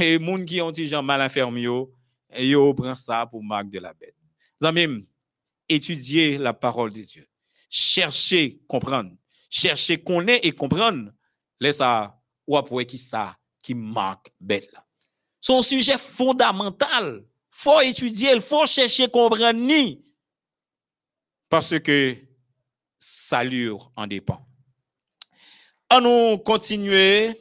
[0.00, 1.92] Et moun qui ont gens mal enfermé yo,
[2.38, 4.14] yo prend ça pour marque de la bête.
[4.62, 5.02] Zamim,
[5.68, 7.26] étudier la parole de Dieu.
[7.68, 9.10] Chercher, comprendre
[9.50, 11.10] chercher, connaître et comprendre,
[11.58, 14.84] laisse ça, ou après qui ça, qui marque bête là.
[15.40, 17.24] Son sujet fondamental.
[17.50, 20.02] Faut étudier, il faut chercher, comprendre ni.
[21.48, 22.16] Parce que
[22.98, 24.46] salut en dépend.
[25.92, 27.36] On nous continuer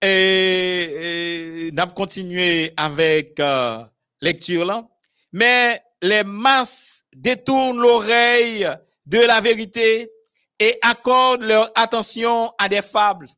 [0.00, 3.84] et, et continuer avec euh,
[4.20, 4.88] lecture là.
[5.32, 8.66] Mais les masses détournent l'oreille
[9.04, 10.10] de la vérité
[10.58, 13.28] et accordent leur attention à des fables.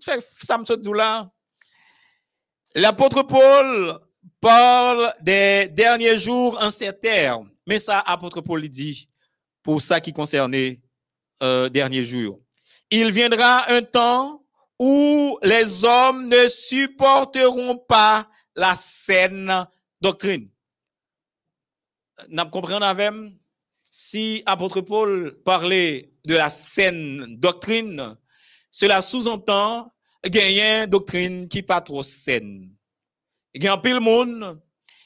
[0.00, 1.30] Ça me là.
[2.74, 3.98] L'apôtre Paul
[4.40, 7.50] parle des derniers jours en ces termes.
[7.66, 9.08] Mais ça, apôtre Paul dit
[9.62, 10.80] pour ça qui concernait
[11.42, 12.40] euh, derniers jours.
[12.90, 14.44] Il viendra un temps
[14.78, 19.66] où les hommes ne supporteront pas la saine
[20.00, 20.48] doctrine.
[22.28, 23.32] Nous comprenons
[23.90, 28.16] si apôtre Paul parlait de la saine doctrine,
[28.70, 29.92] cela sous-entend
[30.24, 32.70] une doctrine qui pas trop saine.
[33.54, 34.60] Il y a un monde,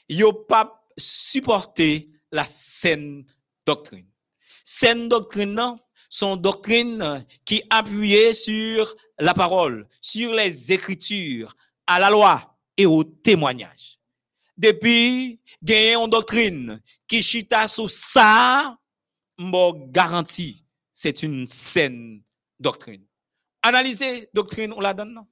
[0.07, 3.25] il pas supporter la saine
[3.65, 4.07] doctrine.
[4.63, 5.79] Saine doctrine, non,
[6.09, 11.55] sont doctrines qui appuyaient sur la parole, sur les écritures,
[11.87, 13.99] à la loi et au témoignage.
[14.57, 18.77] Depuis, gagner une doctrine qui chita sous ça,
[19.39, 22.21] me garantie, c'est une saine
[22.59, 23.05] doctrine.
[23.63, 25.25] Analyser doctrine, on la donne, non?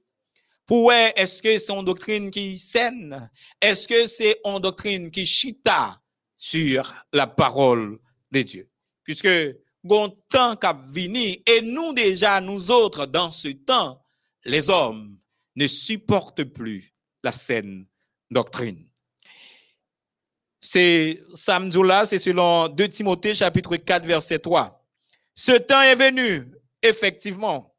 [0.66, 3.30] Pourquoi est-ce que c'est une doctrine qui saine?
[3.60, 6.00] Est-ce que c'est une doctrine qui chita
[6.38, 7.98] sur la parole
[8.30, 8.70] de Dieu?
[9.04, 9.28] Puisque,
[9.84, 14.02] bon temps qu'a venu, et nous déjà, nous autres, dans ce temps,
[14.44, 15.18] les hommes
[15.56, 17.86] ne supportent plus la saine
[18.30, 18.82] doctrine.
[20.58, 24.82] C'est samedi là, c'est selon 2 Timothée chapitre 4 verset 3.
[25.34, 26.50] Ce temps est venu,
[26.80, 27.71] effectivement,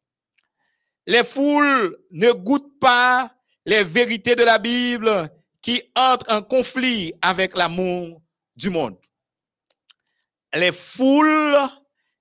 [1.06, 3.34] les foules ne goûtent pas
[3.66, 5.30] les vérités de la Bible
[5.62, 8.22] qui entrent en conflit avec l'amour
[8.56, 8.98] du monde.
[10.54, 11.58] Les foules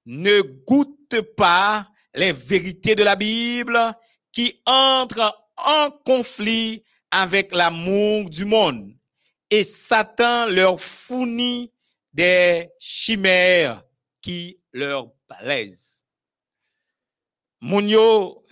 [0.06, 3.78] ne goûtent pas les vérités de la Bible
[4.32, 8.94] qui entrent en conflit avec l'amour du monde.
[9.50, 11.72] Et Satan leur fournit
[12.12, 13.82] des chimères
[14.22, 16.06] qui leur plaisent.
[17.60, 18.44] Mounio,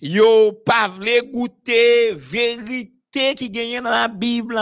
[0.00, 4.60] yo pas vle goûter vérité qui gagne dans la Bible.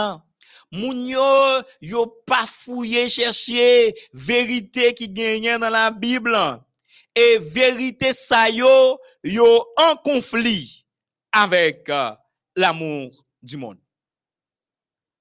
[0.71, 6.37] Moun yo, yo pas fouillé chercher vérité qui gagne dans la Bible.
[7.15, 8.99] Et vérité ça yo,
[9.77, 10.85] en conflit
[11.31, 12.11] avec euh,
[12.55, 13.77] l'amour du monde.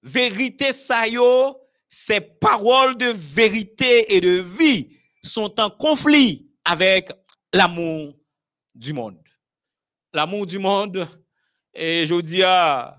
[0.03, 1.59] Vérité ça yo,
[1.89, 7.11] ces paroles de vérité et de vie sont en conflit avec
[7.53, 8.15] l'amour
[8.75, 9.23] du monde
[10.13, 11.07] l'amour du monde.
[11.75, 12.93] Et je dis, à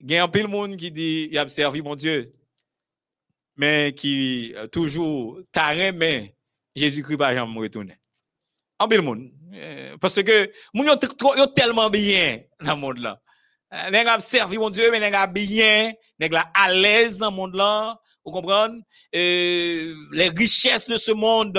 [0.00, 2.32] il y un monde qui dit, il a servi mon Dieu,
[3.56, 6.34] mais qui euh, toujours taré, mais
[6.74, 7.98] Jésus-Christ va jamais retourner.
[8.78, 9.30] Peu de monde.
[9.52, 13.20] Euh, parce que, moun yo tellement bien dans le monde là.
[13.74, 17.36] Euh, nèg a servi mon Dieu, mais nèg a bien, la à l'aise dans le
[17.36, 18.00] monde là.
[18.24, 18.80] Vous comprenez?
[19.12, 21.58] les richesses de ce monde,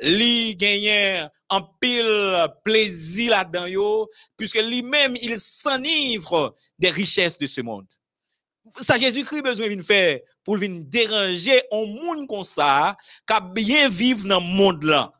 [0.00, 4.06] li gagnent en pile plaisir là-dedans,
[4.36, 7.86] puisque lui-même, il s'enivre des richesses de ce monde.
[8.78, 12.96] Ça, Jésus-Christ besoin de faire pour venir déranger un monde comme ça,
[13.26, 15.12] qui a bien vivre dans le monde là.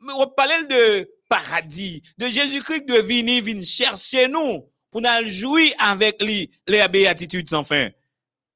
[0.00, 5.74] Mais on parle de paradis, de Jésus-Christ de venir, venir chercher nous, pour nous jouer
[5.78, 7.90] avec lui, les béatitudes sans fin.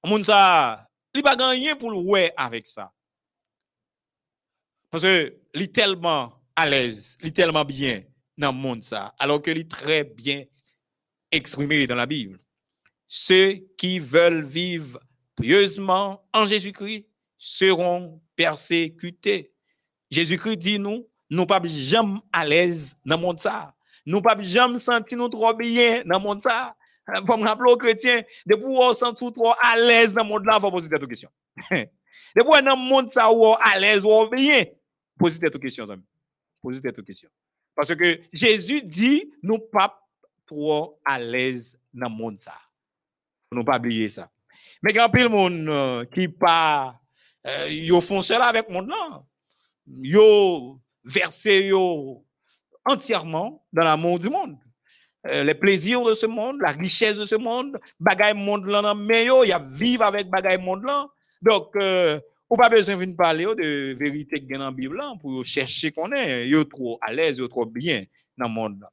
[0.04, 2.92] Monde ça, il pas gagné pour le avec ça.
[4.90, 8.02] Parce que, il tellement à l'aise, il est tellement bien
[8.36, 10.44] dans le monde ça, alors qu'il est très bien
[11.30, 12.38] exprimé dans la Bible.
[13.06, 14.98] Ceux qui veulent vivre
[15.40, 17.06] pieusement en Jésus-Christ
[17.36, 19.52] seront persécutés.
[20.10, 23.74] Jésus-Christ dit nous, nous pas jamais à l'aise dans le monde ça.
[24.04, 26.74] Nous pas jamais sentir nous trop bien dans le monde ça.
[27.26, 30.60] Pour me rappeler aux chrétiens, de pouvoir sentir trop à l'aise dans le monde là,
[30.60, 31.30] faut poser cette question.
[31.70, 31.88] de
[32.40, 33.28] pouvoir dans le monde ça,
[33.60, 34.64] à l'aise ou bien,
[35.18, 36.02] poser cette question, amis.
[36.62, 37.28] Posez cette question.
[37.74, 39.98] Parce que Jésus dit, nous pas
[40.46, 42.54] trop à l'aise dans le monde ça.
[43.50, 44.30] Nous pas oublier ça.
[44.82, 47.00] Mais quand le monde euh, qui pas,
[47.46, 49.22] euh, yo font cela avec le monde là.
[49.86, 52.24] Yo versé yo
[52.84, 54.56] entièrement dans l'amour du monde.
[55.28, 59.26] Euh, les plaisirs de ce monde, la richesse de ce monde, bagaille monde là, mais
[59.26, 61.06] yo, y a vivre avec bagaille monde là.
[61.40, 61.74] Donc,
[62.52, 66.12] ou pas besoin de parler de vérité qui est dans la Bible pour chercher qu'on
[66.12, 66.46] est.
[66.46, 68.04] Yo trop à l'aise, yo trop bien
[68.36, 68.84] dans le monde.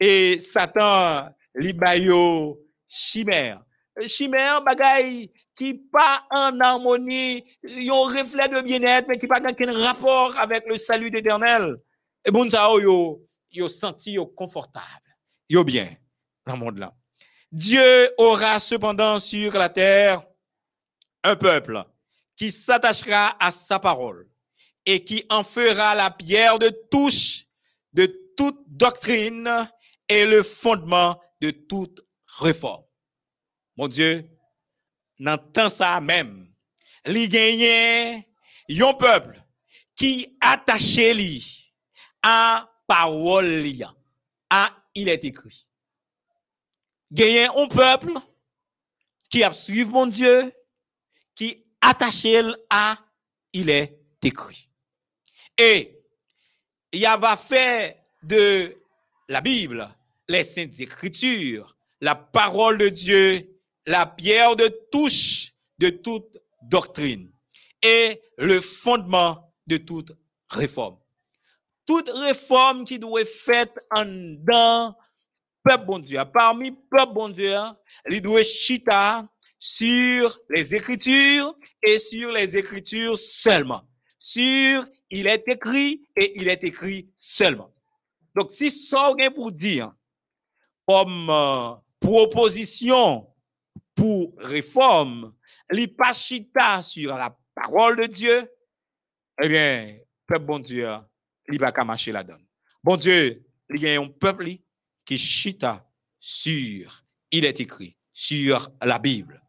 [0.00, 3.62] Et Satan, li yo chimère.
[4.08, 10.36] Chimère, bagay qui pas en harmonie, yon reflet de bien-être, mais qui pas aucun rapport
[10.36, 11.76] avec le salut éternel.
[12.24, 15.14] Et bon, ça, yo, yo senti yo confortable,
[15.48, 15.86] yo bien
[16.44, 16.92] dans le monde là.
[17.52, 20.20] Dieu aura cependant sur la terre
[21.22, 21.84] un peuple
[22.36, 24.28] qui s'attachera à sa parole
[24.84, 27.46] et qui en fera la pierre de touche
[27.92, 28.06] de
[28.36, 29.68] toute doctrine
[30.08, 32.84] et le fondement de toute réforme.
[33.76, 34.24] Mon Dieu,
[35.52, 36.52] temps ça même,
[37.06, 38.24] li gagne
[38.70, 39.42] un peuple
[39.94, 41.72] qui attaché li
[42.22, 43.82] à parole li,
[44.50, 45.66] à il est écrit.
[47.10, 48.12] Gagner un peuple
[49.30, 50.52] qui a suivi mon Dieu,
[51.34, 52.96] qui attaché à
[53.52, 54.68] il est écrit.
[55.58, 56.02] Et
[56.92, 58.76] il va faire de
[59.28, 59.88] la Bible,
[60.28, 67.30] les saintes écritures, la parole de Dieu, la pierre de touche de toute doctrine
[67.82, 70.12] et le fondement de toute
[70.50, 70.98] réforme.
[71.86, 74.96] Toute réforme qui doit être faite en dans
[75.62, 77.56] peuple bon Dieu, parmi peuple bon Dieu,
[78.10, 79.28] il doit chita
[79.68, 83.82] sur les Écritures et sur les Écritures seulement.
[84.16, 87.74] Sur il est écrit et il est écrit seulement.
[88.36, 89.92] Donc, si ça pour dire
[90.86, 93.26] comme euh, proposition
[93.96, 95.34] pour réforme,
[95.72, 98.48] li pas chita sur la parole de Dieu,
[99.42, 99.98] eh bien,
[100.28, 100.88] peuple bon Dieu,
[101.50, 102.46] il marcher la donne.
[102.84, 103.44] Bon Dieu,
[103.74, 104.48] il y a un peuple
[105.04, 105.84] qui chita
[106.20, 107.02] sur,
[107.32, 109.42] il est écrit, sur la Bible,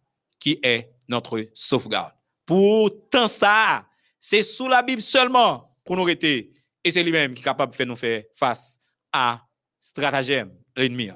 [0.47, 2.13] qui est notre sauvegarde.
[2.45, 3.85] Pourtant ça,
[4.17, 6.53] c'est sous la Bible seulement qu'on aurait été,
[6.85, 8.79] et c'est lui-même qui est capable de faire nous faire face
[9.11, 9.41] à
[9.81, 11.09] stratagème, l'ennemi.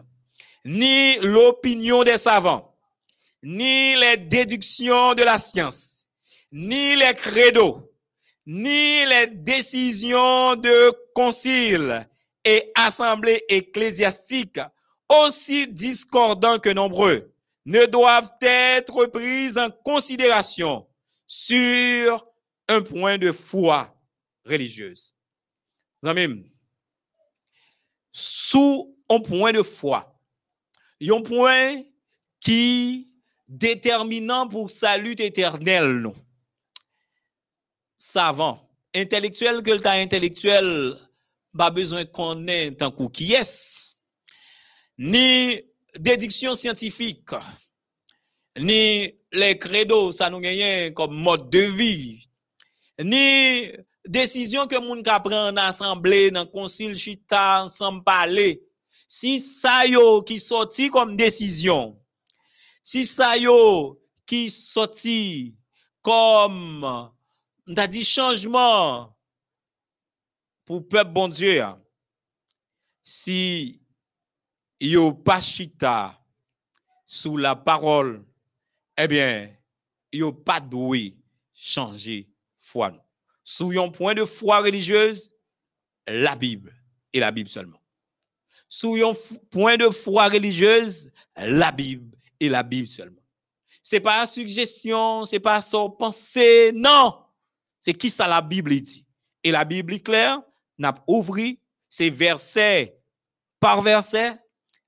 [0.65, 2.75] Ni l'opinion des savants,
[3.41, 6.07] ni les déductions de la science,
[6.51, 7.89] ni les credos,
[8.45, 12.05] ni les décisions de concile
[12.43, 14.59] et assemblées ecclésiastiques,
[15.07, 17.31] aussi discordants que nombreux,
[17.65, 20.88] ne doivent être prises en considération
[21.27, 22.27] sur
[22.67, 23.95] un point de foi
[24.45, 25.15] religieuse.
[26.03, 26.43] Amen.
[28.11, 30.19] Sous un point de foi,
[31.01, 31.83] un point
[32.39, 33.11] qui
[33.47, 36.13] déterminant pour salut éternel, non.
[37.97, 40.97] Savant, intellectuel que temps intellectuel,
[41.57, 43.95] pas besoin qu'on ait tant coup qui est,
[44.97, 45.61] ni
[45.99, 47.30] déduction scientifique,
[48.57, 52.27] ni les credos, ça nous gagne comme mode de vie,
[52.99, 53.72] ni
[54.05, 58.63] décision que moun ka prend en assemblée, dans concile chita, ensemble parler.
[59.07, 61.99] Si ça yo qui sorti comme décision,
[62.84, 65.55] si ça yo qui sorti
[66.01, 66.84] comme,
[67.68, 69.15] on dit changement
[70.65, 71.81] pour peuple bon Dieu, hein.
[73.03, 73.80] si
[74.81, 76.19] yo pas chita
[77.05, 78.25] sous la parole,
[78.97, 79.55] eh bien,
[80.11, 81.15] yo pas doué
[81.53, 82.27] changer
[82.57, 82.91] foi.
[83.43, 85.31] Sous un point de foi religieuse,
[86.07, 86.73] la Bible
[87.13, 87.81] et la Bible seulement.
[88.67, 89.13] Sous un
[89.49, 93.21] point de foi religieuse, la Bible et la Bible seulement.
[93.83, 97.19] C'est pas une suggestion, c'est pas son pensée, non.
[97.79, 99.05] C'est qui ça la Bible dit.
[99.43, 100.39] Et la Bible est claire,
[100.77, 101.53] n'a ouvert
[101.89, 102.97] ces versets
[103.59, 104.39] par verset,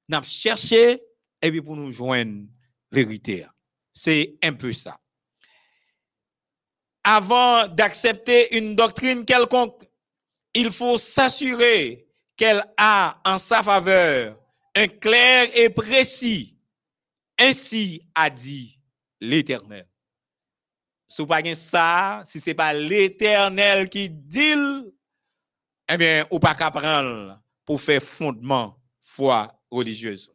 [0.10, 1.02] n'a cherché
[1.42, 2.48] et puis pour nous joindre
[2.92, 3.46] vérité.
[3.92, 5.00] C'est un peu ça.
[7.04, 9.84] Avant d'accepter une doctrine quelconque,
[10.54, 12.08] il faut s'assurer
[12.38, 14.40] qu'elle a en sa faveur
[14.76, 16.58] un clair et précis
[17.40, 18.80] ainsi a dit
[19.20, 19.88] l'Éternel.
[21.08, 24.56] Si pas ça, si c'est pas l'Éternel qui dit,
[25.90, 30.34] eh bien, ou pas qu'à prendre pour faire fondement foi religieuse.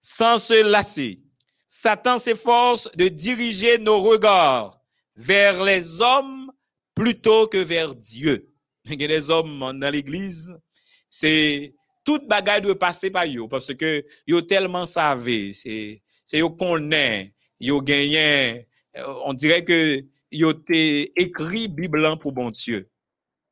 [0.00, 1.22] Sans se lasser,
[1.68, 4.80] Satan s'efforce de diriger nos regards
[5.14, 6.50] vers les hommes
[6.94, 8.50] plutôt que vers Dieu.
[8.86, 10.58] Il y a des hommes dans l'église,
[11.08, 16.50] c'est toute bagaille doit passer par eux parce que yo tellement savent, c'est c'est yo
[16.50, 22.88] connaît, yo gagné, euh, on dirait que yo t'es écrit Bible pour bon Dieu.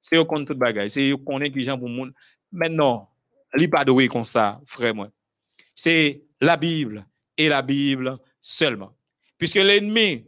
[0.01, 2.13] C'est yo connaît toute bagaille, c'est yo connaît qui gens pour monde.
[2.51, 3.11] Maintenant,
[3.55, 4.95] li pas comme ça, frère.
[5.75, 7.07] C'est la Bible
[7.37, 8.97] et la Bible seulement.
[9.37, 10.27] Puisque l'ennemi,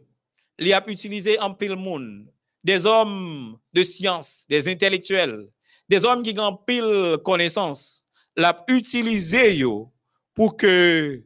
[0.57, 2.31] il a utilisé en pile monde,
[2.63, 5.49] des hommes de science, des intellectuels,
[5.89, 9.63] des hommes qui ont pile connaissance, l'a utilisé
[10.33, 11.23] pour que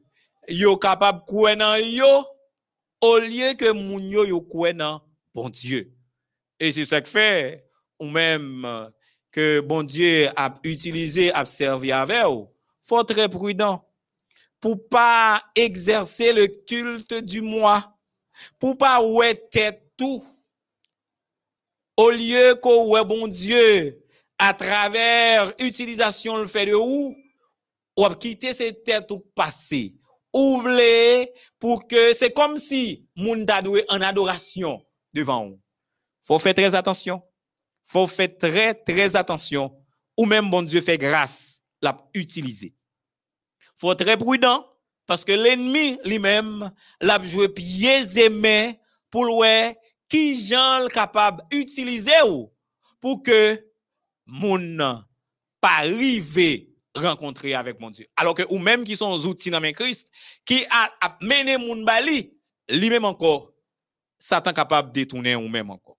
[0.47, 2.25] yo capable nan yo
[3.01, 5.91] au lieu que moun yo yo Dieu.
[6.59, 7.67] Et c'est ça que fait
[7.99, 8.89] ou même
[9.35, 12.47] que bon Dieu a utilisé a servi avec vous.
[12.81, 13.85] Faut très prudent
[14.61, 17.93] pour pas exercer le culte du moi,
[18.57, 20.25] pour pas ouais tête tout.
[21.97, 24.01] Au lieu que ouais bon Dieu
[24.39, 27.13] à travers utilisation le fait de ou,
[27.97, 29.95] ou quitter cette tête ou passer
[30.33, 33.05] ouvrez pour que c'est comme si
[33.63, 34.81] doué en adoration
[35.13, 35.59] devant vous.
[36.23, 37.21] Faut faire très attention.
[37.85, 39.75] Faut faire très, très attention.
[40.17, 42.75] Ou même bon Dieu fait grâce, l'a utiliser.
[43.75, 44.65] Faut être très prudent
[45.05, 46.71] parce que l'ennemi lui-même
[47.01, 48.73] l'a joué pieds et mains
[49.11, 49.73] pour le
[50.09, 52.11] qui gens capable d'utiliser
[52.99, 53.63] pour que
[54.25, 55.05] moun
[55.61, 58.07] pas arriver rencontrer avec mon Dieu.
[58.15, 60.11] Alors que ou même qui sont outils dans Christ
[60.45, 62.37] qui a, mené moun bali
[62.69, 63.53] lui-même encore
[64.17, 65.94] Satan capable de détourner ou même encore.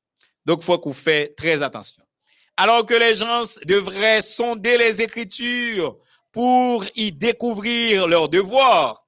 [0.46, 2.02] Donc, faut qu'on fait très attention.
[2.56, 5.98] Alors que les gens devraient sonder les Écritures
[6.32, 9.06] pour y découvrir leurs devoirs,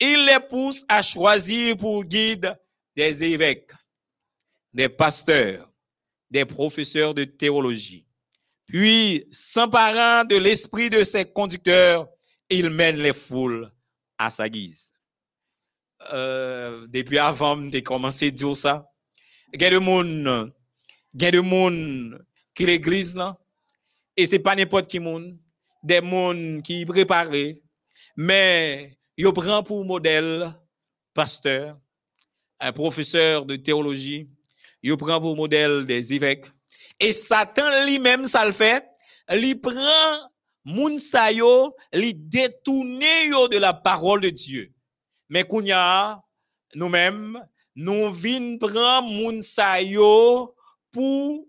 [0.00, 2.58] il les pousse à choisir pour guide
[2.96, 3.70] des évêques,
[4.72, 5.70] des pasteurs,
[6.30, 8.06] des professeurs de théologie.
[8.66, 12.08] Puis, s'emparant de l'esprit de ses conducteurs,
[12.48, 13.70] il mène les foules
[14.16, 14.92] à sa guise.
[16.12, 18.86] Euh, depuis avant de commencer à dire ça,
[19.52, 19.58] il
[21.14, 22.18] il y a des gens
[22.54, 23.36] qui l'église là,
[24.16, 25.38] et c'est pas n'importe qui monde,
[25.82, 27.62] des gens qui préparés,
[28.16, 30.52] mais ils prend pour modèle
[31.14, 31.76] pasteur,
[32.58, 34.28] un professeur de théologie,
[34.82, 36.46] ils prend pour modèle des évêques,
[36.98, 38.86] et Satan lui-même ça le fait,
[39.30, 40.30] il prend
[40.64, 42.12] moun sa yo, li
[43.28, 44.72] yo de la parole de Dieu.
[45.28, 46.20] Mais kounya,
[46.74, 47.40] nous-mêmes,
[47.74, 50.54] nous vin prendre moun sa yo
[50.90, 51.46] pour,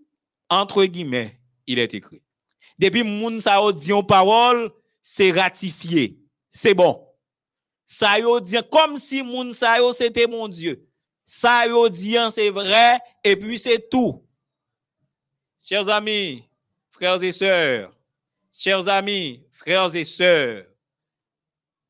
[0.48, 2.22] entre guillemets, il est écrit.
[2.78, 6.18] Depuis moun sa yo dit en parole, c'est ratifié.
[6.50, 7.06] C'est bon.
[7.84, 10.88] Ça dit comme si moun sa yo c'était mon Dieu.
[11.24, 14.26] Ça dit c'est vrai et puis c'est tout.
[15.64, 16.44] Chers amis,
[16.90, 17.94] frères et sœurs,
[18.52, 20.66] chers amis, frères et sœurs,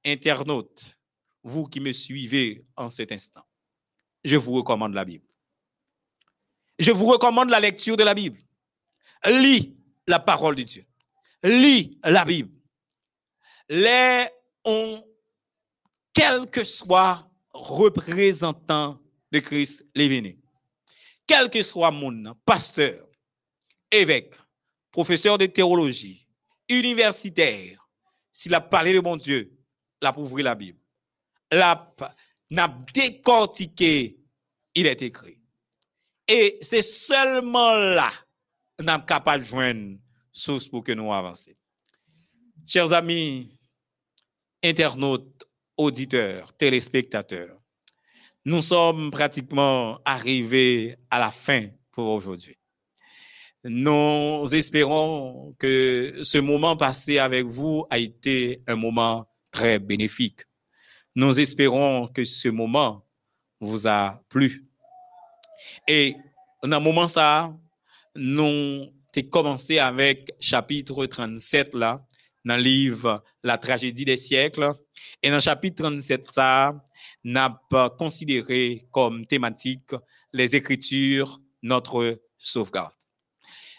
[0.04, 0.98] internautes,
[1.42, 3.44] vous qui me suivez en cet instant,
[4.22, 5.31] je vous recommande la Bible.
[6.82, 8.40] Je vous recommande la lecture de la Bible.
[9.24, 9.76] Lis
[10.08, 10.84] la parole de Dieu.
[11.44, 12.50] Lis la Bible.
[13.68, 14.26] Les
[14.64, 15.04] ont,
[16.12, 19.00] quel que soit représentant
[19.30, 20.36] de Christ, les.
[21.24, 23.06] Quel que soit mon pasteur,
[23.88, 24.34] évêque,
[24.90, 26.26] professeur de théologie,
[26.68, 27.88] universitaire,
[28.32, 29.56] s'il a parlé de mon Dieu,
[30.00, 30.80] la pour la Bible.
[31.48, 31.94] La
[32.50, 34.18] n'a décortiqué,
[34.74, 35.41] il est écrit.
[36.28, 38.10] Et c'est seulement là
[38.82, 39.98] nous sommes capables de joindre
[40.32, 41.54] source pour que nous avancions.
[42.66, 43.58] Chers amis,
[44.62, 45.44] internautes,
[45.76, 47.58] auditeurs, téléspectateurs,
[48.44, 52.56] nous sommes pratiquement arrivés à la fin pour aujourd'hui.
[53.64, 60.40] Nous espérons que ce moment passé avec vous a été un moment très bénéfique.
[61.14, 63.06] Nous espérons que ce moment
[63.60, 64.71] vous a plu.
[65.88, 66.14] Et
[66.62, 67.54] dans un moment ça,
[68.14, 68.44] nous
[69.16, 72.04] avons commencé avec chapitre 37 là,
[72.44, 74.72] dans le livre La tragédie des siècles.
[75.22, 76.74] Et dans le chapitre 37 ça,
[77.24, 79.94] n'a pas considéré comme thématique
[80.32, 82.92] les écritures, notre sauvegarde.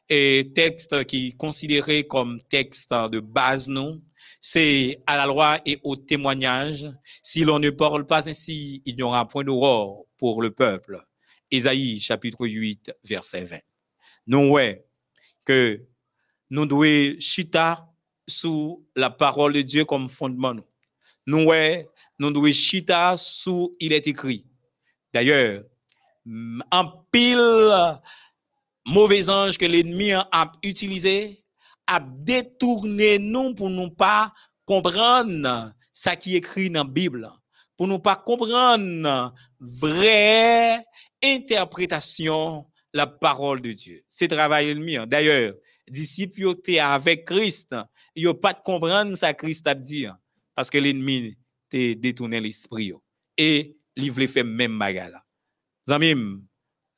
[0.09, 4.01] Et texte qui considéré comme texte de base, non,
[4.41, 6.87] c'est à la loi et au témoignage.
[7.21, 11.01] Si l'on ne parle pas ainsi, il n'y aura point d'aurore pour le peuple.
[11.51, 13.57] Isaïe chapitre 8, verset 20.
[14.27, 14.85] Nous, ouais,
[15.45, 15.81] que
[16.49, 17.87] nous devons chita
[18.27, 20.55] sous la parole de Dieu comme fondement.
[21.25, 21.89] Nous, ouais,
[22.19, 24.47] nous devons chita sous il est écrit.
[25.13, 25.63] D'ailleurs,
[26.71, 27.99] en pile
[28.85, 31.43] mauvais ange que l'ennemi a utilisé,
[31.87, 34.33] à détourner nous pour nous pas
[34.65, 37.29] comprendre ce qui est écrit dans la Bible,
[37.75, 39.33] pour nous pas comprendre
[39.63, 40.83] vraie
[41.23, 44.03] interprétation la parole de Dieu.
[44.09, 44.97] C'est travail ennemi.
[45.07, 45.55] D'ailleurs,
[45.89, 47.75] disciples avec Christ,
[48.15, 50.05] ils n'ont pas de comprendre ce que Christ a dit
[50.53, 51.35] parce que l'ennemi
[51.69, 52.93] t'a détourné l'esprit
[53.37, 55.23] et il voulait faire même bagala.
[55.87, 56.43] Zamim,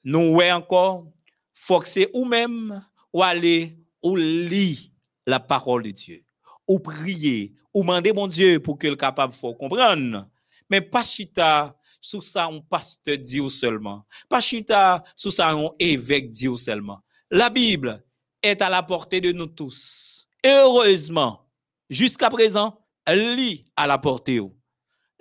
[0.03, 1.11] nous ouais encore
[1.53, 2.83] forcer ou même
[3.13, 4.91] ou aller ou lit
[5.25, 6.23] la parole de Dieu,
[6.67, 10.27] ou prier, ou demander mon Dieu pour qu'il soit capable de comprendre.
[10.69, 14.05] Mais pas chita sous ça un pasteur dit seulement.
[14.29, 17.01] Pas chita sous ça un évêque dit seulement.
[17.29, 18.03] La Bible
[18.41, 20.27] est à la portée de nous tous.
[20.43, 21.49] heureusement,
[21.89, 24.41] jusqu'à présent, lit à la portée.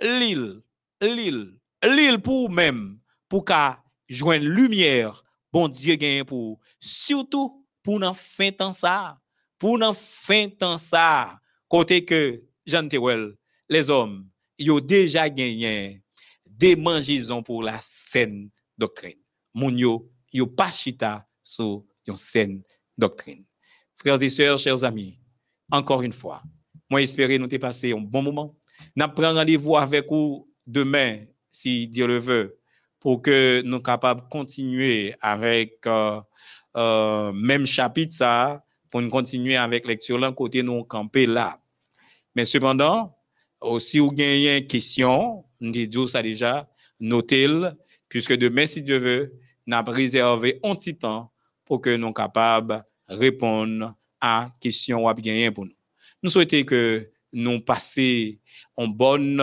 [0.01, 0.61] L'île,
[1.01, 2.99] l'île, l'île pour même,
[3.29, 5.23] pour qu'à joindre lumière,
[5.53, 9.19] bon Dieu gagne pour, surtout pour n'en fin temps ça,
[9.59, 12.89] pour n'en fin temps ça, côté que Jean
[13.69, 16.03] les hommes ils ont déjà gagné
[16.47, 19.19] des mangisons pour la saine doctrine.
[19.55, 20.11] Moun yo,
[20.57, 22.63] pas chita sur une saine
[22.97, 23.45] doctrine.
[23.97, 25.19] Frères et sœurs, chers amis,
[25.71, 26.43] encore une fois,
[26.91, 28.57] moi espérer nous passé un bon moment.
[28.97, 32.59] Nous prenons rendez-vous avec vous demain, si Dieu le veut,
[32.99, 36.21] pour que nous capables continuer avec euh,
[36.77, 38.61] euh, même chapitre
[38.91, 41.59] pour nous continuer avec lecture là, côté nous camper là.
[42.35, 43.17] Mais cependant,
[43.79, 46.69] si vous avez une question, nous disons ça déjà,
[47.01, 47.73] notez-le,
[48.09, 49.33] puisque demain, si Dieu veut,
[49.67, 51.33] nous avons réservé un petit temps
[51.65, 55.73] pour que nous soyons capables de répondre à question ou bien pour nous.
[56.23, 58.37] Nous souhaitons que nous passions
[58.79, 59.43] une bonne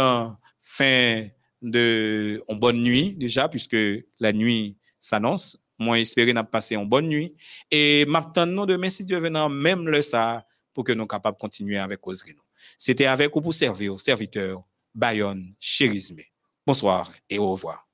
[0.59, 1.27] fin
[1.61, 3.77] de, une bonne nuit déjà, puisque
[4.19, 5.57] la nuit s'annonce.
[5.77, 7.33] Moi, espérer n'a passé une bonne nuit.
[7.69, 11.77] Et maintenant, demain, si Dieu veut, même le ça, pour que nous capables de continuer
[11.77, 12.35] avec Causerie.
[12.77, 14.63] C'était avec vous pour servir, serviteur
[14.93, 16.21] Bayonne Chérisme.
[16.65, 17.90] Bonsoir et au revoir.